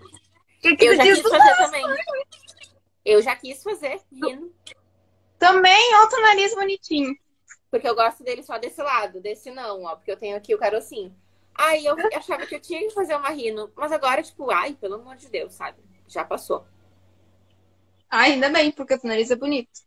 [0.61, 1.85] Que que eu já quis fazer também.
[3.05, 4.53] Eu já quis fazer rino.
[5.39, 7.17] Também, outro nariz bonitinho.
[7.71, 9.97] Porque eu gosto dele só desse lado, desse não, ó.
[9.97, 11.15] Porque eu tenho aqui o carocinho.
[11.55, 13.71] Aí eu achava que eu tinha que fazer uma rino.
[13.77, 15.79] Mas agora, tipo, ai, pelo amor de Deus, sabe?
[16.09, 16.67] Já passou.
[18.09, 19.81] Ah, ainda bem, porque o nariz é bonito.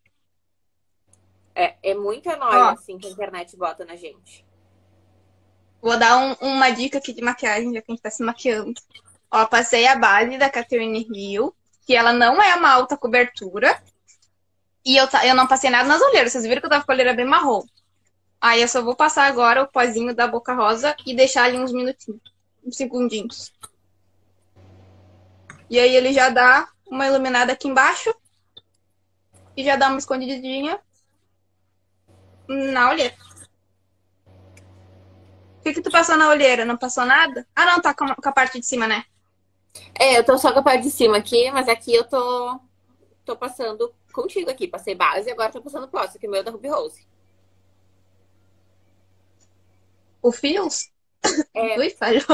[1.53, 4.45] É, é muita nóia, assim, que a internet bota na gente.
[5.81, 8.81] Vou dar um, uma dica aqui de maquiagem, já que a gente tá se maquiando.
[9.31, 13.81] Ó, passei a base da Catherine Hill, que ela não é uma alta cobertura.
[14.83, 16.31] E eu, eu não passei nada nas olheiras.
[16.31, 17.63] Vocês viram que eu tava com a olheira bem marrom.
[18.45, 21.71] Aí eu só vou passar agora o pozinho da Boca Rosa e deixar ali uns
[21.71, 22.21] minutinhos,
[22.63, 23.51] uns segundinhos.
[25.67, 28.13] E aí ele já dá uma iluminada aqui embaixo
[29.57, 30.79] e já dá uma escondidinha
[32.47, 33.15] na olheira.
[35.57, 36.65] O que, que tu passou na olheira?
[36.65, 37.47] Não passou nada?
[37.55, 39.05] Ah, não, tá com a parte de cima, né?
[39.99, 42.59] É, eu tô só com a parte de cima aqui, mas aqui eu tô,
[43.25, 44.67] tô passando contigo aqui.
[44.67, 47.14] Passei base e agora tô passando próximo, que o meu é da Ruby Rose.
[50.25, 50.89] O Fios?
[51.53, 51.77] É.
[51.77, 52.25] Ui, falhou.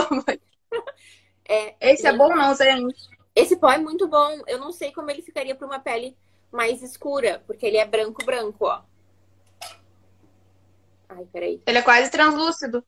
[1.44, 2.74] É, Esse é bom não, Zé?
[3.36, 4.42] Esse pó é muito bom.
[4.48, 6.16] Eu não sei como ele ficaria para uma pele
[6.50, 8.82] mais escura, porque ele é branco branco, ó.
[11.10, 11.62] Ai, peraí.
[11.66, 12.82] Ele é quase translúcido.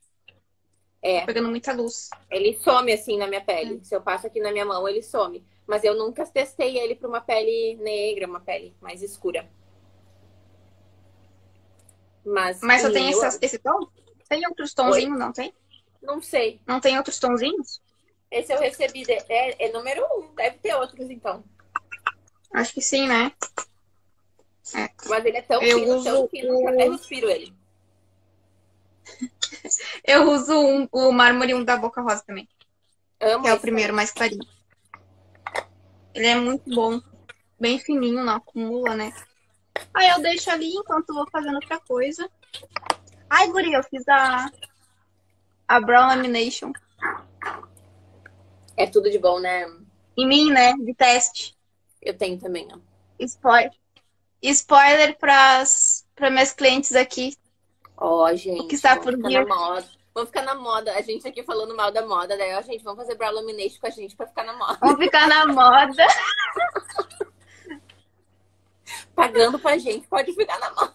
[1.01, 1.19] É.
[1.19, 2.09] Tá pegando muita luz.
[2.31, 3.81] Ele some assim na minha pele.
[3.81, 3.83] É.
[3.83, 5.45] Se eu passo aqui na minha mão, ele some.
[5.67, 9.49] Mas eu nunca testei ele para uma pele negra, uma pele mais escura.
[12.25, 13.85] Mas, Mas só tem esse, esse tom?
[14.27, 15.53] Tem outros tonzinhos, não tem?
[16.01, 16.59] Não sei.
[16.67, 17.81] Não tem outros tonzinhos?
[18.29, 19.03] Esse eu recebi.
[19.03, 19.13] De...
[19.29, 20.33] É, é número um.
[20.35, 21.43] Deve ter outros, então.
[22.53, 23.31] Acho que sim, né?
[24.75, 24.89] É.
[25.07, 27.53] Mas ele é tão eu fino, tão fino, que até respiro ele.
[30.05, 32.47] eu uso um, o mármore 1 da Boca Rosa também.
[33.19, 34.45] Amo que é o primeiro, mais clarinho.
[36.13, 37.01] Ele é muito bom.
[37.59, 39.13] Bem fininho, não acumula, né?
[39.93, 42.29] Aí eu deixo ali enquanto eu vou fazendo outra coisa.
[43.35, 44.51] Ai, Guri, eu fiz a,
[45.67, 46.71] a Brown Lamination.
[48.77, 49.65] É tudo de bom, né?
[50.15, 50.73] Em mim, né?
[50.73, 51.57] De teste.
[51.99, 52.77] Eu tenho também, ó.
[53.17, 53.71] Spoiler.
[54.39, 55.63] Spoiler para
[56.29, 57.35] minhas clientes aqui.
[57.97, 58.61] Ó, oh, gente.
[58.61, 59.47] O que está por vir.
[60.13, 60.93] Vamos ficar na moda.
[60.93, 62.37] A gente aqui falando mal da moda.
[62.37, 64.77] Daí, ó, gente, vamos fazer brow lamination com a gente pra ficar na moda.
[64.79, 66.05] Vamos ficar na moda.
[69.15, 70.92] Pagando pra gente, pode ficar na moda.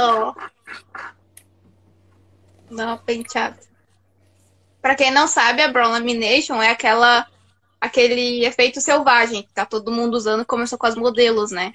[0.00, 0.34] Oh.
[2.74, 3.58] Dá uma penteada.
[4.80, 7.26] Pra quem não sabe, a Brown Lamination é aquela
[7.80, 11.74] aquele efeito selvagem que tá todo mundo usando, começou com as modelos, né?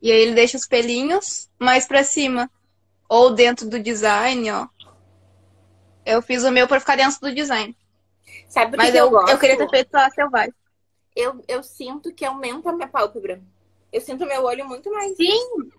[0.00, 2.50] E aí ele deixa os pelinhos mais pra cima.
[3.08, 4.66] Ou dentro do design, ó.
[6.04, 7.76] Eu fiz o meu pra ficar dentro do design.
[8.48, 10.54] Sabe Mas que eu, eu, eu, queria ter feito a selvagem.
[11.14, 13.40] Eu, eu sinto que aumenta a minha pálpebra.
[13.92, 15.16] Eu sinto meu olho muito mais.
[15.16, 15.70] Sim!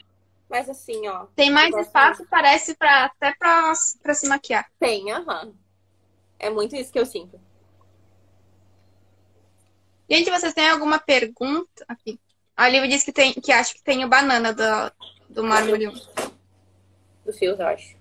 [0.49, 1.25] Mas assim, ó.
[1.35, 4.69] Tem mais espaço, parece, pra, até pra, pra se maquiar.
[4.79, 5.53] Tem, aham.
[6.39, 7.39] É muito isso que eu sinto.
[10.09, 11.83] Gente, vocês têm alguma pergunta?
[11.87, 12.19] Aqui.
[12.55, 14.91] A Lívia disse que, tem, que acha que tem o banana do,
[15.29, 15.87] do mármore.
[17.25, 17.97] Do fios, eu acho.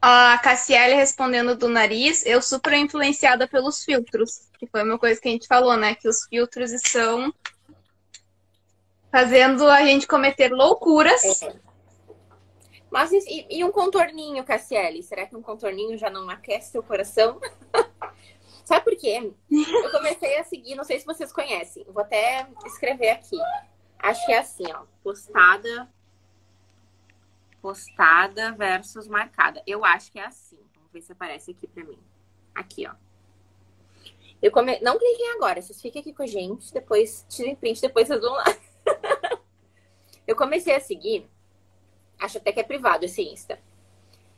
[0.00, 4.48] A Cassiele respondendo do nariz, eu super influenciada pelos filtros.
[4.58, 5.94] Que foi uma coisa que a gente falou, né?
[5.94, 7.32] Que os filtros são
[9.12, 11.42] fazendo a gente cometer loucuras.
[11.42, 11.54] É.
[12.90, 15.02] Mas e, e, um contorninho, Cassiele?
[15.02, 17.38] Será que um contorninho já não aquece seu coração?
[18.64, 19.32] Sabe por quê?
[19.50, 21.84] Eu comecei a seguir, não sei se vocês conhecem.
[21.84, 23.38] Vou até escrever aqui.
[23.98, 24.84] Acho que é assim, ó.
[25.02, 25.90] Postada.
[27.60, 29.62] Postada versus marcada.
[29.66, 30.58] Eu acho que é assim.
[30.74, 31.98] Vamos ver se aparece aqui pra mim.
[32.54, 32.94] Aqui, ó.
[34.40, 34.78] Eu come...
[34.80, 38.32] Não cliquem agora, vocês fiquem aqui com a gente, depois tirem print, depois vocês vão
[38.32, 38.44] lá.
[40.32, 41.28] eu comecei a seguir,
[42.18, 43.58] acho até que é privado esse Insta.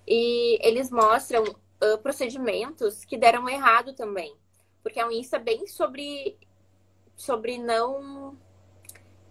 [0.06, 4.36] E eles mostram uh, procedimentos que deram errado também.
[4.82, 6.36] Porque é um Insta bem sobre,
[7.16, 8.36] sobre não,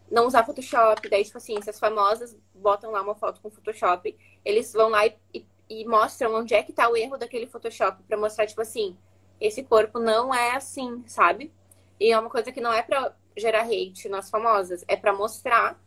[0.10, 1.10] não usar Photoshop.
[1.10, 5.06] Daí, tipo assim, se as famosas botam lá uma foto com Photoshop, eles vão lá
[5.06, 8.62] e, e, e mostram onde é que tá o erro daquele Photoshop para mostrar, tipo
[8.62, 8.97] assim,
[9.39, 11.52] esse corpo não é assim, sabe?
[11.99, 15.78] E é uma coisa que não é para gerar hate nas famosas, é para mostrar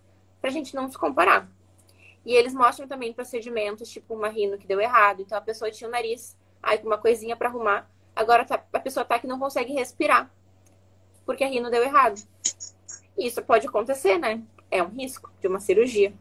[0.46, 1.48] pra gente não se comparar.
[2.24, 5.20] E eles mostram também procedimentos, tipo uma rino que deu errado.
[5.22, 7.90] Então a pessoa tinha o nariz, aí com uma coisinha para arrumar.
[8.14, 10.30] Agora tá, a pessoa tá que não consegue respirar.
[11.24, 12.22] Porque a rino deu errado.
[13.18, 14.40] E isso pode acontecer, né?
[14.70, 16.14] É um risco de uma cirurgia.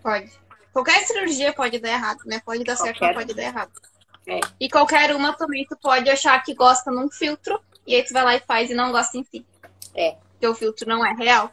[0.00, 0.30] Pode.
[0.72, 2.40] Qualquer cirurgia pode dar errado, né?
[2.44, 3.72] Pode dar certo, ou pode dar errado.
[4.28, 4.38] É.
[4.60, 8.22] E qualquer uma também tu pode achar que gosta num filtro e aí tu vai
[8.22, 9.44] lá e faz e não gosta em si.
[9.92, 10.16] É.
[10.30, 11.52] Porque o filtro não é real.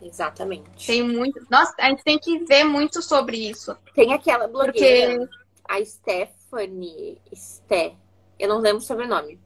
[0.00, 0.86] Exatamente.
[0.86, 1.46] Tem muito.
[1.50, 3.76] Nossa, a gente tem que ver muito sobre isso.
[3.94, 5.36] Tem aquela blogueira, Porque...
[5.68, 7.94] a Stephanie Sté.
[8.38, 9.40] Eu não lembro o sobrenome.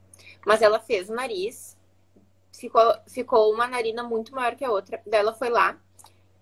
[0.47, 1.77] Mas ela fez o nariz.
[2.53, 5.01] Ficou, ficou uma narina muito maior que a outra.
[5.07, 5.79] Dela foi lá,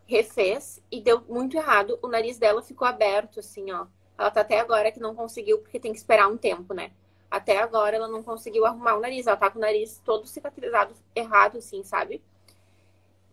[0.06, 1.98] refez e deu muito errado.
[2.00, 3.86] O nariz dela ficou aberto, assim, ó.
[4.16, 6.90] Ela tá até agora que não conseguiu, porque tem que esperar um tempo, né?
[7.30, 9.26] Até agora ela não conseguiu arrumar o nariz.
[9.26, 12.22] Ela tá com o nariz todo cicatrizado errado, assim, sabe?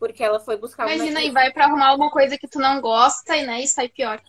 [0.04, 3.38] Porque ela foi buscar Imagina, e vai pra arrumar alguma coisa que tu não gosta
[3.38, 4.22] e, né, e sai pior.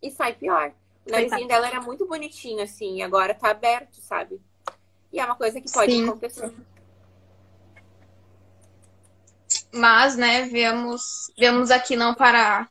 [0.00, 0.72] E sai pior.
[1.04, 4.40] O narizinho dela era muito bonitinho, assim, agora tá aberto, sabe?
[5.12, 6.08] E é uma coisa que pode Sim.
[6.08, 6.54] acontecer.
[9.72, 11.02] Mas, né, viemos,
[11.36, 12.68] viemos aqui não para,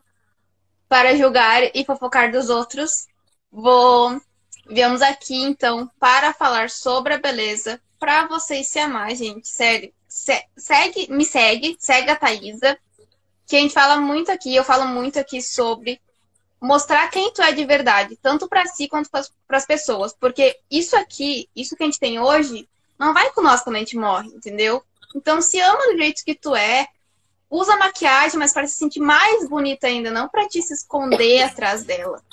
[0.88, 3.06] para julgar e fofocar dos outros.
[3.52, 4.18] Vou.
[4.66, 9.46] Viemos aqui, então, para falar sobre a beleza, para vocês se amar, gente.
[9.46, 9.94] Sério
[10.56, 12.78] segue, me segue, segue a Thaisa,
[13.46, 16.02] que a gente fala muito aqui, eu falo muito aqui sobre
[16.60, 20.96] mostrar quem tu é de verdade, tanto para si quanto para as pessoas, porque isso
[20.96, 24.30] aqui, isso que a gente tem hoje, não vai com nós quando a gente morre,
[24.30, 24.82] entendeu?
[25.14, 26.88] Então se ama do jeito que tu é,
[27.50, 31.84] usa maquiagem, mas para se sentir mais bonita ainda, não para te se esconder atrás
[31.84, 32.24] dela.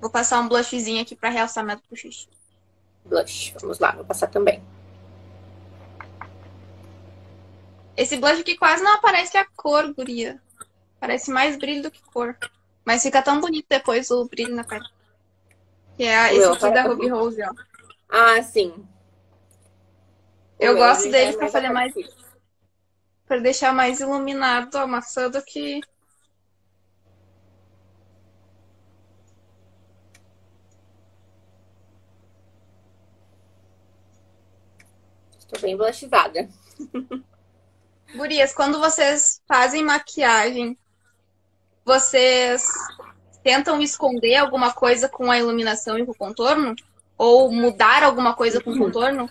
[0.00, 2.26] Vou passar um blushzinho aqui para realçar minha bochecha.
[3.04, 4.62] Blush, vamos lá, vou passar também.
[7.96, 10.40] Esse blush aqui quase não aparece a cor, guria.
[10.98, 12.36] Parece mais brilho do que cor.
[12.84, 14.86] Mas fica tão bonito depois o brilho na pele.
[15.96, 17.52] Que é esse aqui da Ruby Rose, ó.
[18.08, 18.86] Ah, sim.
[20.58, 21.92] Eu gosto dele é pra fazer mais.
[23.26, 25.80] Pra deixar mais iluminado a maçã do que.
[35.38, 36.48] Estou bem blushizada.
[38.14, 40.78] Gurias, quando vocês fazem maquiagem,
[41.84, 42.68] vocês
[43.42, 46.76] tentam esconder alguma coisa com a iluminação e com o contorno?
[47.16, 49.30] Ou mudar alguma coisa com o contorno?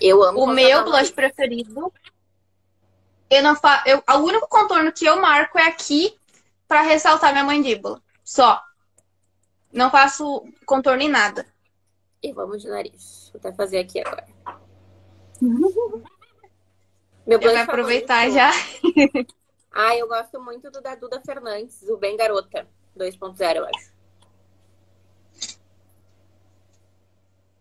[0.00, 0.40] Eu amo.
[0.40, 1.92] O meu blush preferido.
[3.30, 3.82] Eu não fa...
[3.86, 4.02] eu...
[4.08, 6.16] O único contorno que eu marco é aqui
[6.66, 8.00] para ressaltar minha mandíbula.
[8.24, 8.62] Só.
[9.72, 11.46] Não faço contorno em nada.
[12.22, 13.30] E vamos de nariz.
[13.32, 14.26] Vou até fazer aqui agora.
[15.40, 16.02] Meu
[17.26, 18.50] eu vou aproveitar já.
[19.72, 23.92] ah, eu gosto muito do da Duda Fernandes, o Bem Garota 2.0, eu acho.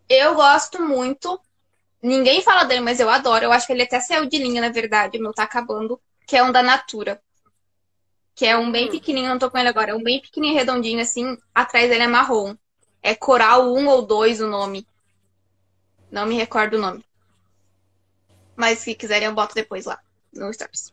[0.10, 1.40] Eu gosto muito.
[2.02, 3.46] Ninguém fala dele, mas eu adoro.
[3.46, 5.18] Eu acho que ele até saiu de linha, na verdade.
[5.18, 6.00] O meu tá acabando.
[6.26, 7.22] Que é um da Natura.
[8.34, 8.92] Que é um bem hum.
[8.92, 9.92] pequenininho, não tô com ele agora.
[9.92, 11.38] É um bem pequenininho, redondinho, assim.
[11.54, 12.56] Atrás dele é marrom.
[13.02, 14.88] É Coral 1 ou 2 o nome.
[16.10, 17.04] Não me recordo o nome.
[18.58, 20.00] Mas se quiserem, eu boto depois lá
[20.34, 20.92] no Stories.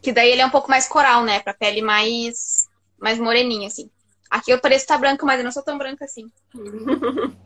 [0.00, 1.40] Que daí ele é um pouco mais coral, né?
[1.40, 3.90] Pra pele mais, mais moreninha, assim.
[4.30, 6.30] Aqui eu pareço estar tá branca, mas eu não sou tão branca assim.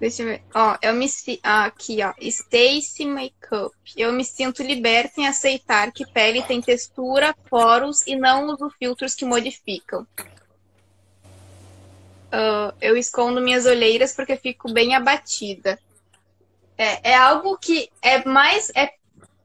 [0.00, 0.42] Deixa eu ver.
[0.54, 1.06] Ó, eu me.
[1.42, 2.12] Aqui, ó.
[2.20, 3.74] Stacy Makeup.
[3.96, 9.14] Eu me sinto liberta em aceitar que pele tem textura, poros e não uso filtros
[9.14, 10.06] que modificam.
[12.34, 15.78] Uh, eu escondo minhas olheiras porque fico bem abatida.
[16.76, 18.72] É, é algo que é mais.
[18.74, 18.90] É,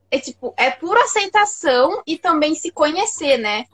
[0.09, 3.65] é tipo, é pura aceitação e também se conhecer, né?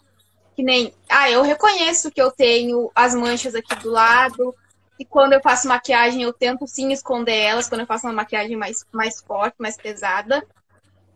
[0.54, 0.94] Que nem.
[1.10, 4.54] Ah, eu reconheço que eu tenho as manchas aqui do lado.
[5.00, 8.58] E quando eu faço maquiagem, eu tento sim esconder elas, quando eu faço uma maquiagem
[8.58, 10.46] mais, mais forte, mais pesada.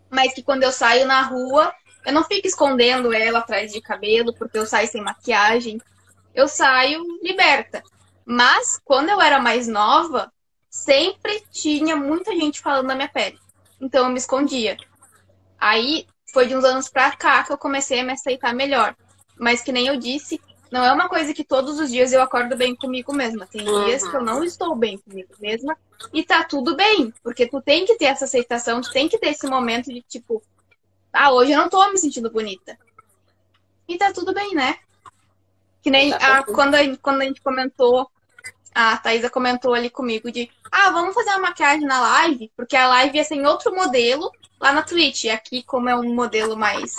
[0.10, 1.74] Mas que quando eu saio na rua,
[2.06, 5.82] eu não fico escondendo ela atrás de cabelo, porque eu saio sem maquiagem
[6.34, 7.84] eu saio liberta.
[8.26, 10.32] Mas quando eu era mais nova,
[10.70, 13.40] sempre tinha muita gente falando da minha pele.
[13.82, 14.78] Então eu me escondia.
[15.60, 18.96] Aí foi de uns anos pra cá que eu comecei a me aceitar melhor.
[19.38, 20.40] Mas que nem eu disse,
[20.72, 23.48] não é uma coisa que todos os dias eu acordo bem comigo mesma.
[23.48, 25.78] Tem dias que eu não estou bem comigo mesma
[26.14, 29.30] e tá tudo bem, porque tu tem que ter essa aceitação, tu tem que ter
[29.30, 30.42] esse momento de tipo,
[31.12, 32.78] ah, hoje eu não tô me sentindo bonita.
[33.88, 34.78] E tá tudo bem, né?
[35.82, 38.10] Que nem tá a, quando, a, quando a gente comentou,
[38.74, 42.88] a Thaisa comentou ali comigo de, ah, vamos fazer uma maquiagem na live, porque a
[42.88, 45.26] live ia ser em outro modelo lá na Twitch.
[45.26, 46.94] E aqui, como é um modelo mais,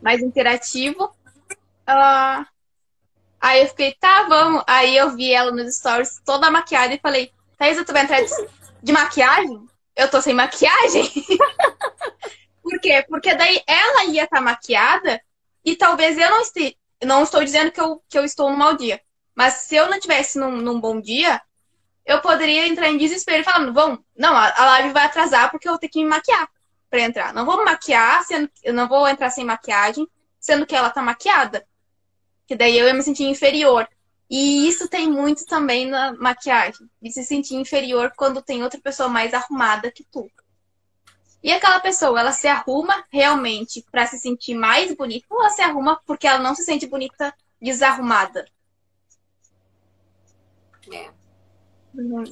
[0.00, 1.12] mais interativo,
[1.86, 2.46] ela
[3.44, 4.64] Aí eu fiquei, tá, vamos.
[4.66, 8.22] Aí eu vi ela nos stories toda maquiada e falei, Thaisa, tu vai entrar
[8.82, 9.66] de maquiagem?
[9.94, 11.12] Eu tô sem maquiagem?
[12.62, 13.04] Por quê?
[13.06, 15.20] Porque daí ela ia estar tá maquiada
[15.62, 16.74] e talvez eu não esteja.
[17.04, 19.00] Não estou dizendo que eu, que eu estou num mau dia.
[19.34, 21.40] Mas se eu não tivesse num, num bom dia,
[22.06, 25.72] eu poderia entrar em desespero falando, bom, não, a, a live vai atrasar porque eu
[25.72, 26.48] vou ter que me maquiar
[26.88, 27.34] para entrar.
[27.34, 30.06] Não vou me maquiar, sendo, eu não vou entrar sem maquiagem,
[30.38, 31.66] sendo que ela tá maquiada
[32.46, 33.88] que daí eu ia me sentir inferior.
[34.28, 39.08] E isso tem muito também na maquiagem, de se sentir inferior quando tem outra pessoa
[39.08, 40.30] mais arrumada que tu.
[41.44, 45.60] E aquela pessoa, ela se arruma realmente para se sentir mais bonita ou ela se
[45.60, 48.46] arruma porque ela não se sente bonita desarrumada?
[50.90, 51.10] É.
[51.94, 52.24] Uhum.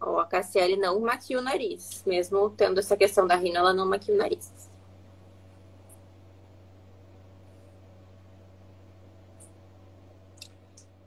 [0.00, 2.04] Oh, a Cassiele não maquia o nariz.
[2.06, 4.67] Mesmo tendo essa questão da rina, ela não maquia o nariz.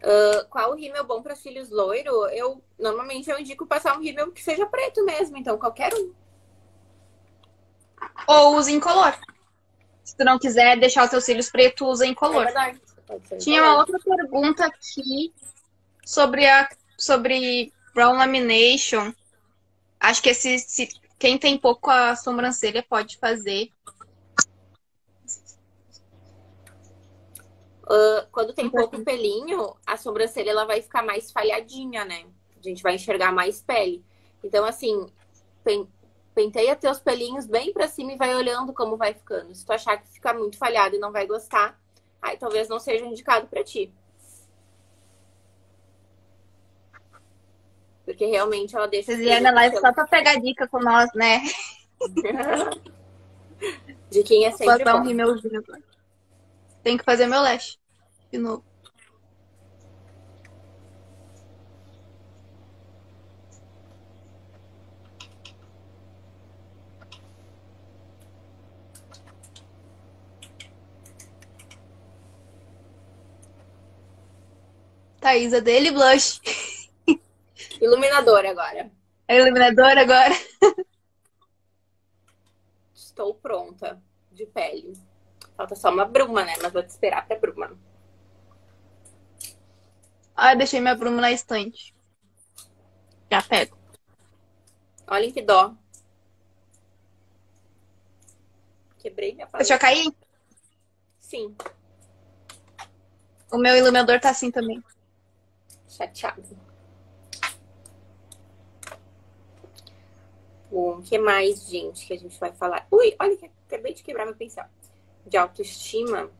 [0.03, 2.27] Uh, qual rímel bom para filhos loiro?
[2.29, 6.11] Eu normalmente eu indico passar um rímel que seja preto mesmo, então qualquer um.
[8.27, 9.13] Ou use color.
[10.03, 12.47] Se tu não quiser deixar os teus cílios pretos, usa color.
[12.47, 12.75] É.
[13.37, 15.33] Tinha uma outra pergunta aqui
[16.05, 19.13] sobre a sobre brown lamination.
[19.99, 23.71] Acho que esse, se, quem tem pouco a sobrancelha pode fazer.
[27.91, 32.23] Uh, quando tem pouco pelinho, a sobrancelha ela vai ficar mais falhadinha, né?
[32.57, 34.01] A gente vai enxergar mais pele.
[34.41, 35.07] Então, assim,
[36.33, 39.53] penteia teus pelinhos bem pra cima e vai olhando como vai ficando.
[39.53, 41.77] Se tu achar que fica muito falhado e não vai gostar,
[42.21, 43.93] aí talvez não seja indicado para ti.
[48.05, 49.07] Porque realmente ela deixa.
[49.07, 51.41] Vocês vieram na live só pra pegar dica com nós, né?
[54.09, 54.77] De quem é sempre.
[54.77, 55.83] Botar um rímelzinho agora.
[56.81, 57.80] Tem que fazer meu lash
[58.31, 58.63] de novo.
[75.19, 76.41] Thaisa dele, blush.
[77.79, 78.91] Iluminador agora.
[79.27, 80.33] É iluminador agora?
[82.93, 84.97] Estou pronta de pele.
[85.55, 86.55] Falta só uma bruma, né?
[86.61, 87.77] Mas vou te esperar pra bruma.
[90.43, 91.93] Ah, eu deixei minha bruma na estante.
[93.31, 93.77] Já pego.
[95.05, 95.75] Olha que dó.
[98.97, 99.59] Quebrei minha paleta.
[99.59, 100.11] Deixa eu cair?
[101.19, 101.55] Sim.
[103.51, 104.83] O meu iluminador tá assim também.
[105.87, 106.57] Chateado.
[110.71, 112.87] O que mais, gente, que a gente vai falar?
[112.89, 114.65] Ui, olha que acabei de quebrar meu pincel
[115.23, 116.31] de autoestima,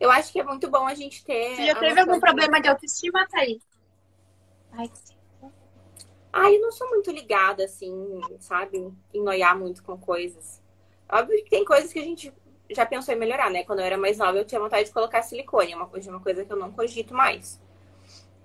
[0.00, 1.56] eu acho que é muito bom a gente ter.
[1.56, 3.62] Você já teve algum problema de autoestima, Thaís?
[4.72, 4.90] Ai,
[6.32, 8.92] Ai, eu não sou muito ligada, assim, sabe?
[9.12, 10.62] Em noiar muito com coisas.
[11.10, 12.32] Óbvio que tem coisas que a gente
[12.70, 13.64] já pensou em melhorar, né?
[13.64, 15.72] Quando eu era mais nova, eu tinha vontade de colocar silicone.
[15.72, 17.60] É uma coisa, uma coisa que eu não cogito mais.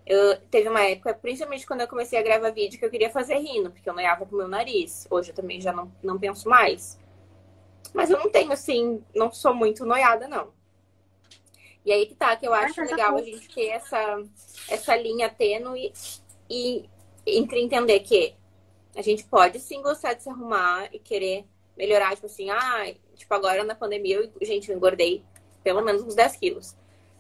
[0.06, 3.36] Eu, teve uma época, principalmente quando eu comecei a gravar vídeo, que eu queria fazer
[3.38, 5.08] rino, porque eu noiava com o meu nariz.
[5.10, 7.00] Hoje eu também já não, não penso mais.
[7.94, 10.52] Mas eu não tenho, assim, não sou muito noiada, não.
[11.86, 14.24] E aí que tá, que eu acho legal a gente ter essa,
[14.70, 15.92] essa linha tênue
[16.50, 16.90] e
[17.26, 18.36] entre entender que
[18.96, 23.34] a gente pode sim gostar de se arrumar e querer melhorar, tipo assim, ah, tipo,
[23.34, 25.24] agora na pandemia, eu, gente, eu engordei
[25.64, 26.76] pelo menos uns 10 quilos.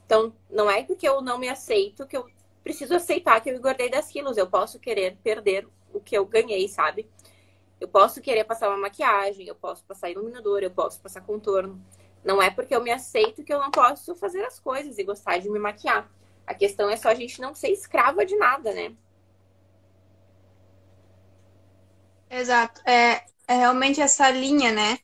[0.05, 2.29] Então, não é porque eu não me aceito que eu
[2.63, 4.37] preciso aceitar que eu engordei 10 quilos.
[4.37, 7.07] Eu posso querer perder o que eu ganhei, sabe?
[7.79, 11.83] Eu posso querer passar uma maquiagem, eu posso passar iluminador, eu posso passar contorno.
[12.23, 15.37] Não é porque eu me aceito que eu não posso fazer as coisas e gostar
[15.39, 16.09] de me maquiar.
[16.47, 18.93] A questão é só a gente não ser escrava de nada, né?
[22.29, 22.81] Exato.
[22.85, 24.99] É, é realmente essa linha, né?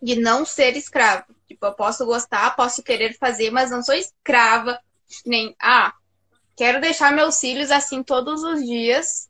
[0.00, 1.24] De não ser escravo.
[1.48, 4.78] Tipo, eu posso gostar, posso querer fazer, mas não sou escrava.
[5.24, 5.94] Nem, ah,
[6.56, 9.28] quero deixar meus cílios assim todos os dias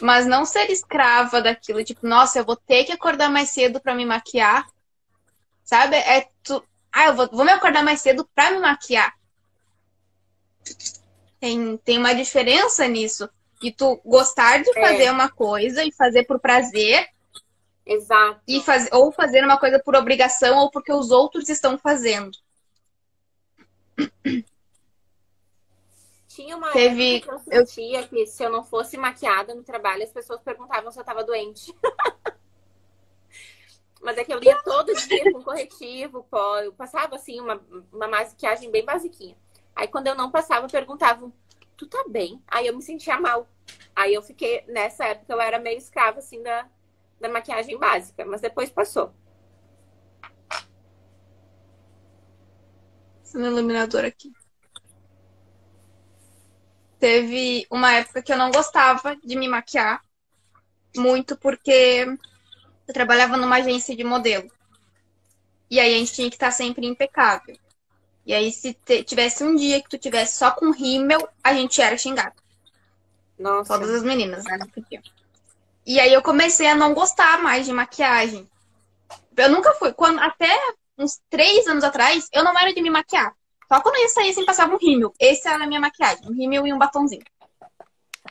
[0.00, 3.94] mas não ser escrava daquilo, tipo, nossa, eu vou ter que acordar mais cedo para
[3.94, 4.66] me maquiar,
[5.64, 5.96] sabe?
[5.96, 6.62] É tu.
[6.92, 9.12] Ah, eu vou, vou me acordar mais cedo pra me maquiar.
[11.40, 13.28] Tem, tem uma diferença nisso.
[13.60, 14.80] E tu gostar de é.
[14.80, 17.08] fazer uma coisa e fazer por prazer.
[17.84, 18.40] Exato.
[18.46, 22.36] E faz, ou fazer uma coisa por obrigação ou porque os outros estão fazendo.
[26.28, 27.20] Tinha uma Teve...
[27.20, 28.08] que eu sentia eu...
[28.08, 31.72] que se eu não fosse maquiada no trabalho, as pessoas perguntavam se eu tava doente.
[34.04, 36.58] Mas é que eu lia todo dia com corretivo, pó.
[36.58, 37.58] Eu passava assim uma,
[37.90, 39.34] uma maquiagem bem basiquinha.
[39.74, 41.32] Aí quando eu não passava, perguntavam,
[41.74, 42.42] tu tá bem?
[42.46, 43.48] Aí eu me sentia mal.
[43.96, 46.68] Aí eu fiquei, nessa época, eu era meio escrava assim da,
[47.18, 49.10] da maquiagem básica, mas depois passou.
[53.24, 54.30] Esse iluminador aqui
[56.98, 60.02] teve uma época que eu não gostava de me maquiar
[60.94, 62.06] muito porque
[62.86, 64.50] eu trabalhava numa agência de modelo.
[65.70, 67.56] E aí a gente tinha que estar sempre impecável.
[68.26, 71.96] E aí se tivesse um dia que tu tivesse só com rímel, a gente era
[71.96, 72.34] xingado.
[73.38, 73.74] Nossa.
[73.74, 74.56] Todas as meninas, né?
[74.58, 75.02] Não podia.
[75.86, 78.48] E aí eu comecei a não gostar mais de maquiagem.
[79.36, 79.92] Eu nunca fui.
[79.92, 80.48] Quando, até
[80.96, 83.34] uns três anos atrás, eu não era de me maquiar.
[83.68, 85.12] Só quando eu ia sair, assim, passava um rímel.
[85.18, 87.24] Esse era a minha maquiagem, um rímel e um batonzinho.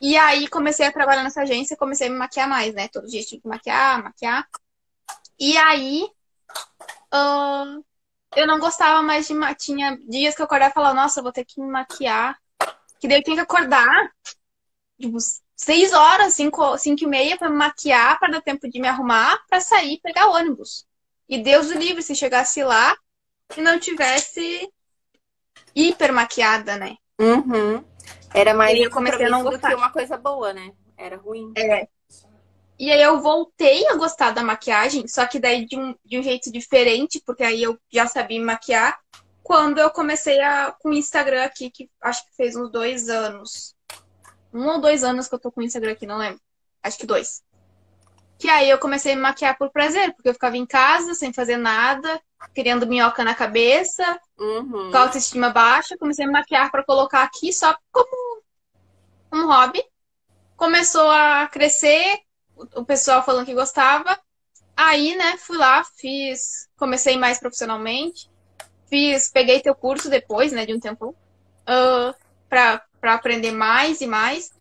[0.02, 2.88] E aí comecei a trabalhar nessa agência, comecei a me maquiar mais, né?
[2.88, 4.48] Todo dia tinha que maquiar, maquiar.
[5.40, 6.04] E aí
[7.14, 7.84] uh,
[8.36, 9.56] eu não gostava mais de maquiar.
[9.56, 12.38] Tinha dias que eu acordava e falava, nossa, vou ter que me maquiar.
[13.00, 14.12] Que daí eu tinha que acordar,
[15.00, 15.18] tipo,
[15.56, 19.38] seis horas, cinco, cinco e meia pra me maquiar, para dar tempo de me arrumar,
[19.50, 20.86] para sair e pegar ônibus.
[21.28, 22.96] E Deus o livre se chegasse lá
[23.56, 24.72] e não tivesse
[25.76, 26.96] hiper maquiada, né?
[27.20, 27.84] Uhum.
[28.34, 28.80] Era mais
[29.30, 29.70] não gostar.
[29.70, 30.72] do que uma coisa boa, né?
[30.98, 31.54] Era ruim.
[31.56, 31.88] É.
[32.80, 36.24] E aí eu voltei a gostar da maquiagem, só que daí de um, de um
[36.24, 39.00] jeito diferente, porque aí eu já sabia me maquiar,
[39.44, 43.76] quando eu comecei a, com o Instagram aqui, que acho que fez uns dois anos.
[44.54, 46.40] Um ou dois anos que eu tô com o Instagram aqui, não lembro.
[46.82, 47.44] Acho que dois.
[48.40, 51.32] Que aí eu comecei a me maquiar por prazer, porque eu ficava em casa, sem
[51.32, 52.22] fazer nada,
[52.54, 54.92] querendo minhoca na cabeça, uhum.
[54.92, 55.98] com autoestima baixa.
[55.98, 58.42] Comecei a maquiar para colocar aqui só como
[59.32, 59.84] um hobby.
[60.56, 62.20] Começou a crescer,
[62.76, 64.20] o pessoal falando que gostava.
[64.76, 68.30] Aí, né, fui lá, fiz, comecei mais profissionalmente.
[68.90, 72.16] Fiz, peguei teu curso depois, né, de um tempo, uh,
[72.50, 74.52] para aprender mais e mais.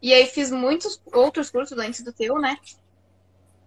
[0.00, 2.58] E aí fiz muitos outros cursos antes do teu, né?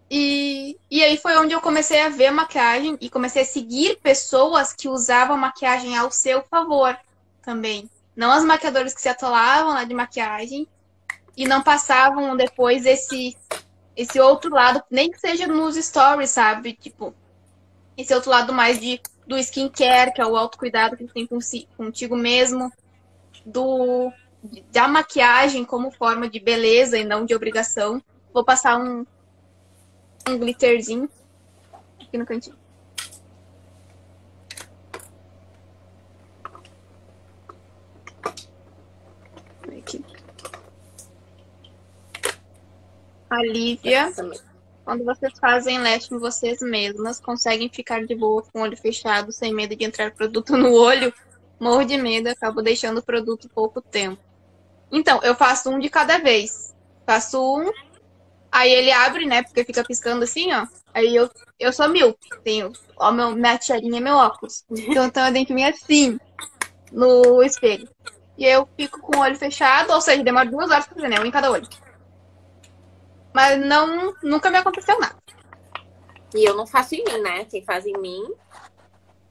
[0.10, 4.74] E, e aí foi onde eu comecei a ver maquiagem e comecei a seguir pessoas
[4.74, 6.97] que usavam maquiagem ao seu favor
[7.41, 7.89] também.
[8.16, 10.68] Não as maquiadoras que se atolavam lá de maquiagem
[11.36, 13.36] e não passavam depois esse
[13.95, 16.74] esse outro lado, nem que seja nos stories, sabe?
[16.74, 17.16] Tipo,
[17.97, 21.28] esse outro lado mais de do skincare, que é o autocuidado que tu tem
[21.76, 22.72] contigo mesmo,
[23.45, 24.12] do
[24.72, 28.01] da maquiagem como forma de beleza e não de obrigação.
[28.34, 29.05] Vou passar um,
[30.30, 31.09] um glitterzinho
[32.01, 32.55] aqui no cantinho.
[39.78, 40.03] Aqui.
[43.30, 44.13] A Lívia,
[44.84, 49.32] quando vocês fazem lash em vocês mesmas, conseguem ficar de boa com o olho fechado,
[49.32, 51.13] sem medo de entrar produto no olho?
[51.59, 54.21] Morro de medo, acabo deixando o produto pouco tempo.
[54.91, 56.73] Então, eu faço um de cada vez.
[57.05, 57.71] Faço um
[58.58, 59.43] Aí ele abre, né?
[59.43, 60.66] Porque fica piscando assim, ó.
[60.91, 61.30] Aí eu,
[61.60, 62.18] eu sou mil.
[62.43, 62.74] Tenho.
[62.97, 64.66] Ó, meu, minha tiarinha é meu óculos.
[64.72, 66.20] Então, então eu tenho que vir assim,
[66.91, 67.88] no espelho.
[68.36, 71.20] E eu fico com o olho fechado, ou seja, demora duas horas pra fazer, né?
[71.20, 71.70] Um em cada olho.
[73.32, 75.16] Mas não, nunca me aconteceu nada.
[76.34, 77.45] E eu não faço em mim, né?
[77.45, 78.24] Quem faz em mim.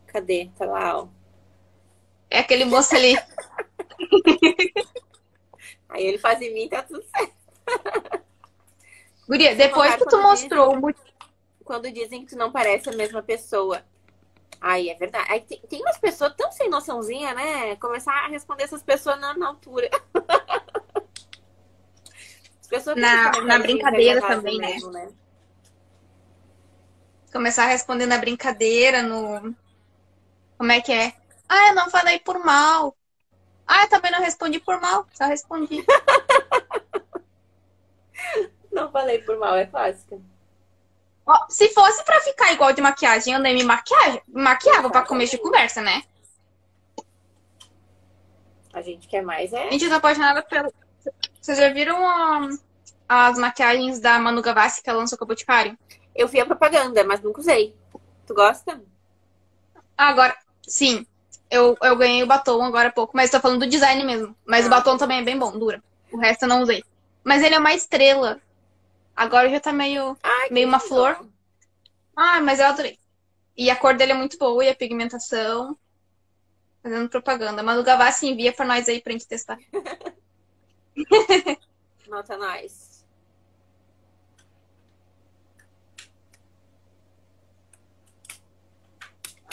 [0.06, 0.52] Cadê?
[0.56, 1.08] Tá lá, ó.
[2.30, 3.18] É aquele moço ali.
[5.88, 7.34] aí ele faz em mim, tá tudo certo.
[9.28, 10.94] Guria, depois que tu mostrou dizem,
[11.64, 13.82] Quando dizem que tu não parece a mesma pessoa.
[14.60, 15.26] Aí é verdade.
[15.30, 17.76] Aí tem, tem umas pessoas tão sem noçãozinha, né?
[17.76, 19.90] Começar a responder essas pessoas na, na altura.
[22.60, 24.74] As pessoas na, na brincadeira também, né?
[24.74, 25.08] Mesmo, né?
[27.32, 29.54] Começar a responder na brincadeira, no.
[30.58, 31.12] Como é que é?
[31.48, 32.96] Ah, eu não falei por mal.
[33.66, 35.84] Ah, eu também não respondi por mal, só respondi.
[38.76, 40.20] Não falei por mal, é clássica.
[41.48, 45.38] Se fosse pra ficar igual de maquiagem, eu nem me maquiagem, maquiava pra comer de
[45.38, 46.04] conversa, né?
[48.72, 49.68] A gente quer mais, é?
[49.68, 50.72] A gente tá apaixonada pelo.
[51.40, 52.58] Vocês já viram um,
[53.08, 55.76] as maquiagens da Manu Gavassi que ela lançou com o Boticário?
[56.14, 57.74] Eu vi a propaganda, mas nunca usei.
[58.26, 58.80] Tu gosta?
[59.96, 61.06] Agora, sim.
[61.50, 64.36] Eu, eu ganhei o batom agora há pouco, mas tô falando do design mesmo.
[64.44, 64.68] Mas ah.
[64.68, 65.82] o batom também é bem bom, dura.
[66.12, 66.84] O resto eu não usei.
[67.24, 68.40] Mas ele é uma estrela.
[69.16, 71.26] Agora já tá meio, Ai, meio uma flor.
[72.14, 72.98] Ah, mas eu adorei.
[73.56, 75.78] E a cor dele é muito boa e a pigmentação.
[76.82, 77.62] Fazendo propaganda.
[77.62, 79.58] Manu Gavassi envia pra nós aí pra gente testar.
[82.06, 83.04] Nota nós.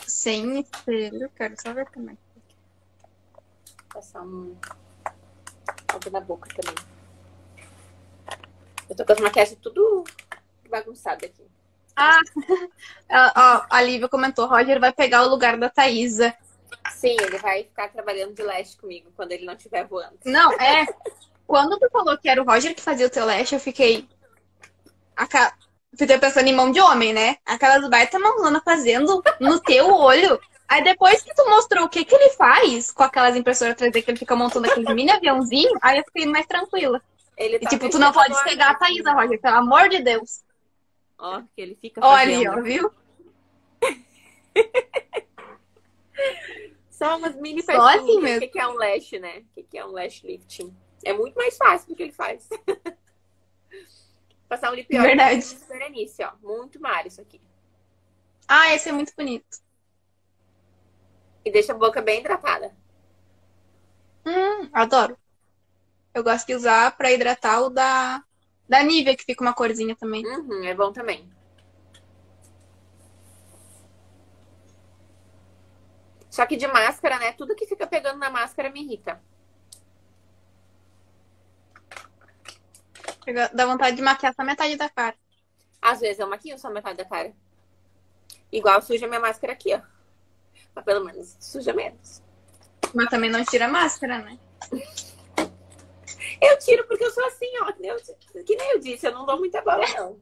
[0.05, 2.17] Sem espelho, quero só ver também.
[3.93, 4.55] Passar um
[5.87, 6.92] algo na boca também.
[8.93, 10.03] Eu tô com as maquiagens tudo
[10.69, 11.43] bagunçado aqui.
[11.95, 12.19] Ah,
[13.35, 16.35] ó, a Lívia comentou, Roger vai pegar o lugar da Thaísa.
[16.91, 20.19] Sim, ele vai ficar trabalhando de leste comigo quando ele não estiver voando.
[20.25, 20.85] Não, é.
[21.47, 24.07] quando tu falou que era o Roger que fazia o teu leste, eu fiquei.
[25.97, 27.37] Fiquei pensando em mão de homem, né?
[27.45, 30.39] Aquelas baita mãozona fazendo no teu olho.
[30.67, 34.11] Aí depois que tu mostrou o que, que ele faz com aquelas impressoras 3D que
[34.11, 37.01] ele fica montando aquele mini aviãozinho, aí eu fiquei mais tranquila.
[37.35, 40.43] Ele tá e, tipo, tu não pode pegar a Thaísa, Roger, pelo amor de Deus.
[41.17, 42.05] Ó, que ele fica.
[42.05, 42.91] Olha, ó, viu?
[46.89, 48.45] Só umas mini Só assim mesmo.
[48.45, 49.43] O que é um lash, né?
[49.57, 50.75] O que é um lash lifting?
[51.03, 52.47] É muito mais fácil do que ele faz.
[54.47, 55.57] Passar um lip oil Verdade.
[55.67, 56.31] Berenice, ó.
[56.41, 57.41] Muito mar isso aqui.
[58.47, 59.57] Ah, esse é muito bonito.
[61.43, 62.73] E deixa a boca bem hidratada.
[64.25, 65.17] Hum, adoro.
[66.13, 68.23] Eu gosto de usar pra hidratar o da,
[68.69, 70.25] da Nivea, que fica uma corzinha também.
[70.25, 71.31] Uhum, é bom também.
[76.29, 77.31] Só que de máscara, né?
[77.33, 79.21] Tudo que fica pegando na máscara me irrita.
[83.53, 85.15] Dá vontade de maquiar só metade da cara.
[85.81, 87.33] Às vezes eu maquio só metade da cara.
[88.51, 89.81] Igual suja minha máscara aqui, ó.
[90.75, 92.21] Mas pelo menos suja menos.
[92.93, 94.39] Mas também não tira a máscara, né?
[96.41, 97.71] Eu tiro porque eu sou assim, ó.
[98.43, 100.19] Que nem eu disse, eu não dou muita bola, não.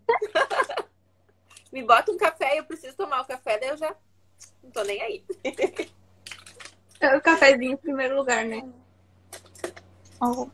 [1.72, 3.96] Me bota um café e eu preciso tomar o café, daí eu já
[4.62, 5.26] não tô nem aí.
[7.00, 8.70] É o cafezinho em primeiro lugar, né?
[10.22, 10.50] Oh.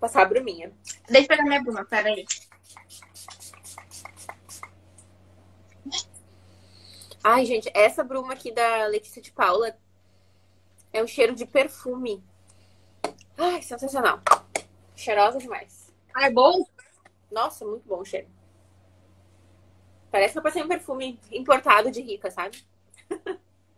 [0.00, 0.72] Passar a bruminha.
[1.08, 2.26] Deixa eu pegar minha bruma, peraí.
[7.22, 9.76] Ai, gente, essa bruma aqui da Letícia de Paula
[10.92, 12.20] é um cheiro de perfume.
[13.38, 14.20] Ai, sensacional.
[15.02, 15.92] Cheirosa demais.
[16.14, 16.64] Ah, é bom?
[17.28, 18.28] Nossa, muito bom o cheiro.
[20.12, 22.64] Parece que eu passei um perfume importado de rica, sabe?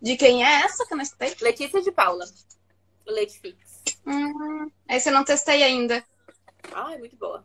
[0.02, 1.34] De quem é essa que eu não escutei?
[1.40, 2.26] Letícia de Paula.
[3.06, 3.82] O Leite Fix.
[4.06, 6.04] Hum, esse eu não testei ainda.
[6.74, 7.42] Ah, é muito boa.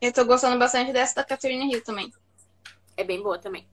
[0.00, 2.12] Eu tô gostando bastante dessa da Catherine Hill também.
[2.96, 3.68] É bem boa também.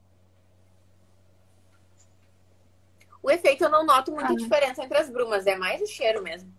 [3.20, 4.36] O efeito eu não noto muita ah.
[4.36, 6.52] diferença entre as brumas, é mais o cheiro mesmo.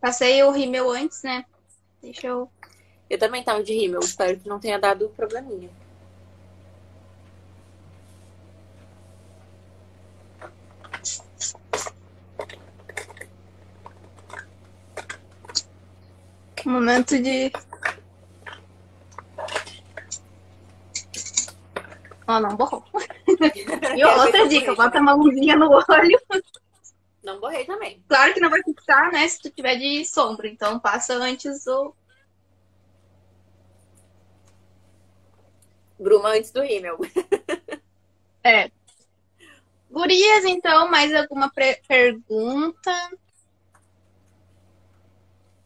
[0.00, 1.44] Passei o rímel antes, né?
[2.02, 2.50] Deixa eu.
[3.08, 5.70] Eu também tava de rímel, espero que não tenha dado probleminha.
[16.64, 17.52] Momento de.
[22.26, 22.84] Ó, oh, não borrou.
[23.96, 26.20] e outra dica, bota uma luzinha no olho.
[27.32, 28.04] Não borrei também.
[28.06, 29.26] Claro que não vai fixar, né?
[29.26, 30.46] Se tu tiver de sombra.
[30.46, 31.94] Então passa antes o.
[35.98, 36.98] Bruma antes do rímel.
[38.44, 38.70] é.
[39.90, 41.50] Gurias, então, mais alguma
[41.86, 43.10] pergunta?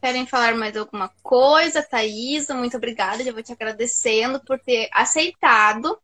[0.01, 1.81] Querem falar mais alguma coisa?
[1.81, 3.23] Thaisa, muito obrigada.
[3.23, 5.99] Eu vou te agradecendo por ter aceitado,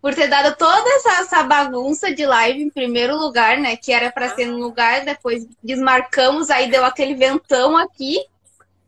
[0.00, 3.76] por ter dado toda essa, essa bagunça de live em primeiro lugar, né?
[3.76, 8.24] Que era para ser no lugar, depois desmarcamos, aí deu aquele ventão aqui.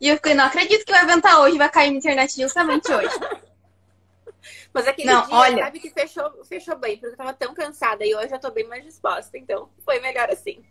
[0.01, 3.15] E eu fiquei, não acredito que vai ventar hoje, vai cair na internet justamente hoje.
[4.73, 5.65] Mas aquele não, dia, olha...
[5.65, 8.67] sabe que fechou, fechou bem, porque eu tava tão cansada e hoje eu tô bem
[8.67, 10.65] mais disposta, então foi melhor assim.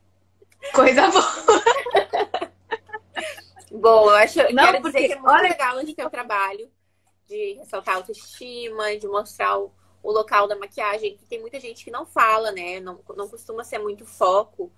[0.72, 1.72] Coisa boa.
[3.72, 5.48] Bom, eu acho, não, quero porque, dizer que é muito olha...
[5.48, 6.70] legal onde teu trabalho,
[7.26, 11.84] de ressaltar a autoestima, de mostrar o, o, local da maquiagem, que tem muita gente
[11.84, 12.80] que não fala, né?
[12.80, 14.70] Não, não costuma ser muito foco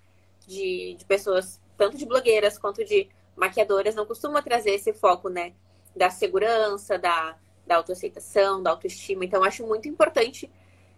[0.47, 5.55] de, de pessoas, tanto de blogueiras quanto de maquiadoras, não costuma trazer esse foco, né?
[5.95, 7.37] Da segurança, da,
[7.67, 9.25] da autoaceitação, da autoestima.
[9.25, 10.51] Então, acho muito importante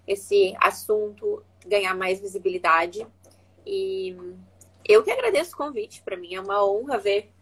[0.06, 3.06] esse assunto ganhar mais visibilidade.
[3.64, 4.16] E
[4.84, 6.02] eu que agradeço o convite.
[6.02, 7.32] Para mim é uma honra ver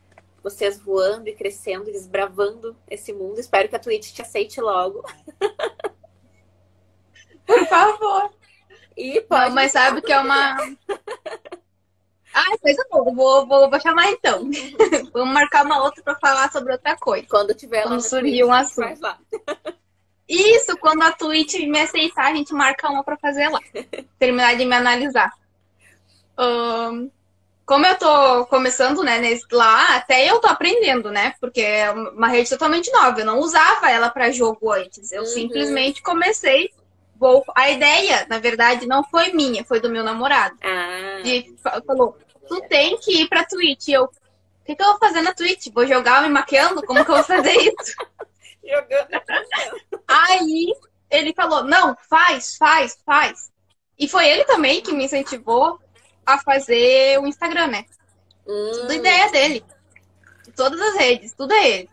[0.44, 3.40] vocês voando e crescendo, desbravando, desbravando esse mundo.
[3.40, 5.02] Espero que a Twitch te aceite logo.
[7.68, 8.30] favor.
[8.96, 10.56] E pode Não, mas sabe que é uma.
[12.36, 13.04] Ah, coisa boa.
[13.14, 14.50] Vou, vou, vou chamar então.
[15.14, 17.24] Vamos marcar uma outra para falar sobre outra coisa.
[17.30, 18.84] Quando tiver Quando lá no surgir Twitch, um assunto.
[18.86, 19.18] faz lá.
[20.28, 23.60] Isso, quando a Twitch me aceitar, a gente marca uma pra fazer lá.
[24.18, 25.30] Terminar de me analisar.
[26.36, 27.08] Ahn,
[27.66, 31.34] como eu tô começando, né, nesse, lá, até eu tô aprendendo, né?
[31.40, 33.20] Porque é uma rede totalmente nova.
[33.20, 35.10] Eu não usava ela pra jogo antes.
[35.12, 35.26] Eu Uhum.
[35.26, 36.70] simplesmente comecei.
[37.16, 37.44] Vou...
[37.54, 40.56] A ideia, na verdade, não foi minha, foi do meu namorado.
[40.62, 43.88] Ah, E fa- falou: tu tem que ir pra Twitch.
[43.88, 44.10] E eu, o
[44.66, 45.68] que, que eu vou fazer na Twitch?
[45.72, 46.82] Vou jogar me maquiando?
[46.82, 47.94] Como que eu vou fazer isso?
[48.64, 49.08] jogando.
[50.08, 50.72] Aí
[51.10, 53.50] ele falou: não, faz, faz, faz.
[53.98, 55.78] E foi ele também que me incentivou
[56.26, 57.84] a fazer o Instagram, né?
[58.72, 59.66] Tudo Hum, ideia dele.
[60.56, 61.90] Todas as redes, tudo é ele.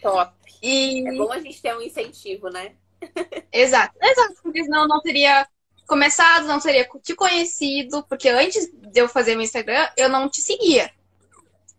[0.00, 0.32] top.
[0.62, 1.02] E.
[1.04, 2.76] É bom a gente ter um incentivo, né?
[3.52, 5.46] Exato, exato, porque senão eu não teria
[5.86, 10.40] começado, não teria te conhecido, porque antes de eu fazer meu Instagram, eu não te
[10.40, 10.90] seguia.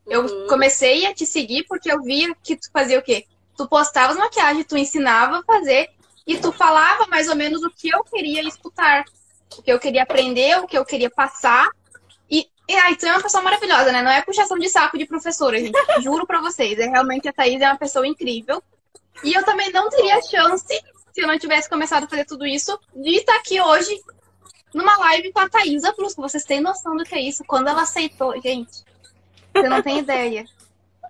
[0.09, 0.47] Eu Uhum.
[0.47, 3.27] comecei a te seguir porque eu via que tu fazia o quê?
[3.57, 5.87] Tu postava as maquiagens, tu ensinava a fazer
[6.27, 9.05] e tu falava mais ou menos o que eu queria escutar,
[9.57, 11.69] o que eu queria aprender, o que eu queria passar.
[12.29, 14.01] E, e aí, tu é uma pessoa maravilhosa, né?
[14.01, 15.77] Não é puxação de saco de professora, gente.
[16.01, 16.77] Juro pra vocês.
[16.79, 18.61] É realmente a Thaís é uma pessoa incrível.
[19.23, 20.65] E eu também não teria chance,
[21.11, 24.01] se eu não tivesse começado a fazer tudo isso, de estar aqui hoje
[24.73, 26.15] numa live com a Thaisa Plus.
[26.15, 27.43] Vocês têm noção do que é isso?
[27.45, 28.83] Quando ela aceitou, gente,
[29.53, 30.45] você não tem ideia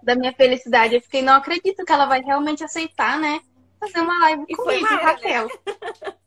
[0.04, 0.96] da minha felicidade.
[0.96, 3.40] Eu fiquei, não acredito que ela vai realmente aceitar, né?
[3.80, 5.48] Fazer uma live E comigo, Mara, Raquel.
[5.48, 6.14] E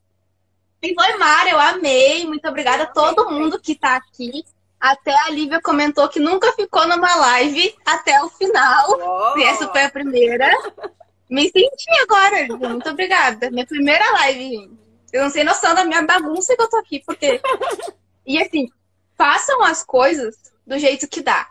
[0.80, 2.26] foi Mara, eu amei.
[2.26, 4.44] Muito obrigada a todo mundo que tá aqui.
[4.78, 8.98] Até a Lívia comentou que nunca ficou numa live até o final.
[9.00, 10.48] Ó, E essa foi a primeira.
[11.28, 12.68] Me senti agora, Lívia.
[12.68, 13.50] Muito obrigada.
[13.50, 14.70] Minha primeira live.
[15.12, 17.40] Eu não sei noção da minha bagunça que eu tô aqui, porque.
[18.26, 18.68] E assim,
[19.16, 21.48] façam as coisas do jeito que dá.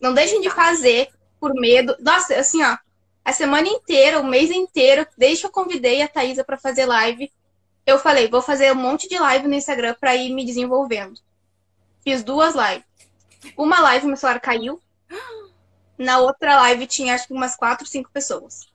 [0.00, 1.08] Não deixem de fazer
[1.40, 1.94] por medo.
[2.00, 2.76] Nossa, assim, ó.
[3.24, 7.30] A semana inteira, o mês inteiro, desde que eu convidei a Thaisa pra fazer live,
[7.88, 11.18] eu falei, vou fazer um monte de live no Instagram pra ir me desenvolvendo.
[12.04, 12.84] Fiz duas lives.
[13.56, 14.78] Uma live meu celular caiu.
[15.96, 18.66] Na outra live tinha acho que umas quatro, cinco pessoas.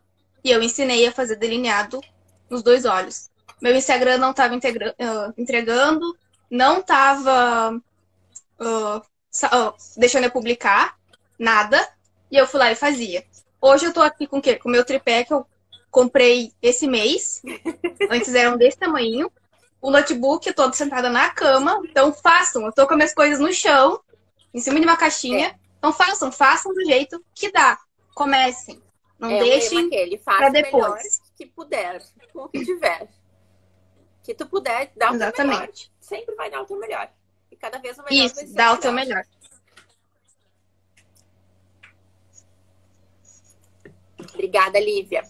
[0.44, 2.02] E eu ensinei a fazer delineado
[2.50, 3.30] nos dois olhos.
[3.62, 4.56] Meu Instagram não estava
[5.38, 6.18] entregando,
[6.50, 7.80] não estava
[9.96, 10.98] deixando eu publicar
[11.38, 11.88] nada.
[12.32, 13.24] E eu fui lá e fazia.
[13.62, 14.56] Hoje eu tô aqui com o quê?
[14.56, 15.46] Com o meu tripé que eu
[15.94, 17.42] comprei esse mês.
[18.10, 19.32] Antes eram desse tamanho.
[19.80, 21.80] O notebook, eu tô sentada na cama.
[21.86, 22.66] Então façam.
[22.66, 24.02] Eu tô com minhas coisas no chão,
[24.54, 25.50] em cima de uma caixinha.
[25.50, 25.56] É.
[25.78, 27.80] Então façam, façam do jeito que dá.
[28.16, 28.82] Comecem.
[29.20, 31.22] Não é deixem o melhor depois.
[31.38, 32.02] que puder,
[32.34, 33.08] com o que tiver.
[34.24, 35.28] Que tu puder, dá o teu melhor.
[35.28, 35.92] Exatamente.
[36.00, 37.10] Sempre vai dar o teu melhor.
[37.52, 39.24] E cada vez o melhor vai Isso, ser dá o teu melhor.
[44.34, 45.24] Obrigada, Lívia.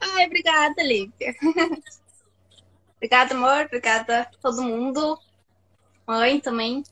[0.00, 1.34] Ai, obrigada, Lívia.
[2.96, 3.66] obrigada, amor.
[3.66, 5.18] Obrigada a todo mundo.
[6.06, 6.82] Mãe também.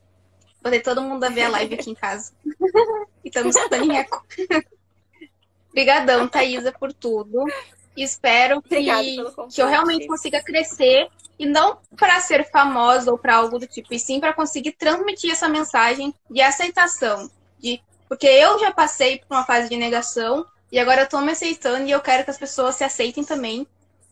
[0.62, 2.32] Botei todo mundo a ver a live aqui em casa.
[3.24, 4.24] e estamos escutando em eco.
[5.70, 7.44] Obrigadão, Thaisa, por tudo.
[7.97, 8.76] Espero que,
[9.51, 13.92] que eu realmente consiga crescer e não para ser famosa ou para algo do tipo,
[13.92, 19.34] e sim para conseguir transmitir essa mensagem de aceitação, de porque eu já passei por
[19.34, 22.38] uma fase de negação e agora eu tô me aceitando e eu quero que as
[22.38, 23.66] pessoas se aceitem também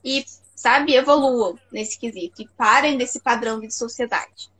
[0.05, 0.24] e,
[0.55, 4.53] sabe, evoluam nesse quesito e parem desse padrão de sociedade.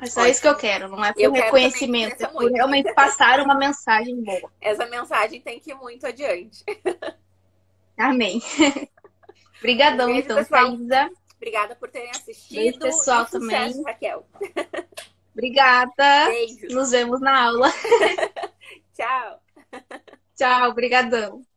[0.00, 0.32] É só Ótimo.
[0.32, 4.22] isso que eu quero, não é por Eu reconhecimento, é por realmente passar uma mensagem
[4.22, 4.50] boa.
[4.60, 6.64] Essa mensagem tem que ir muito adiante.
[7.98, 8.40] Amém.
[9.58, 10.76] Obrigadão, Beijo, então, pessoal.
[10.76, 11.10] Thaisa.
[11.36, 12.56] Obrigada por terem assistido.
[12.56, 13.82] Beijo, pessoal, e sucesso, também.
[13.84, 14.26] Raquel.
[15.32, 16.26] Obrigada.
[16.26, 16.66] Beijo.
[16.70, 17.72] Nos vemos na aula.
[18.94, 19.40] Tchau.
[20.36, 21.47] Tchau, brigadão.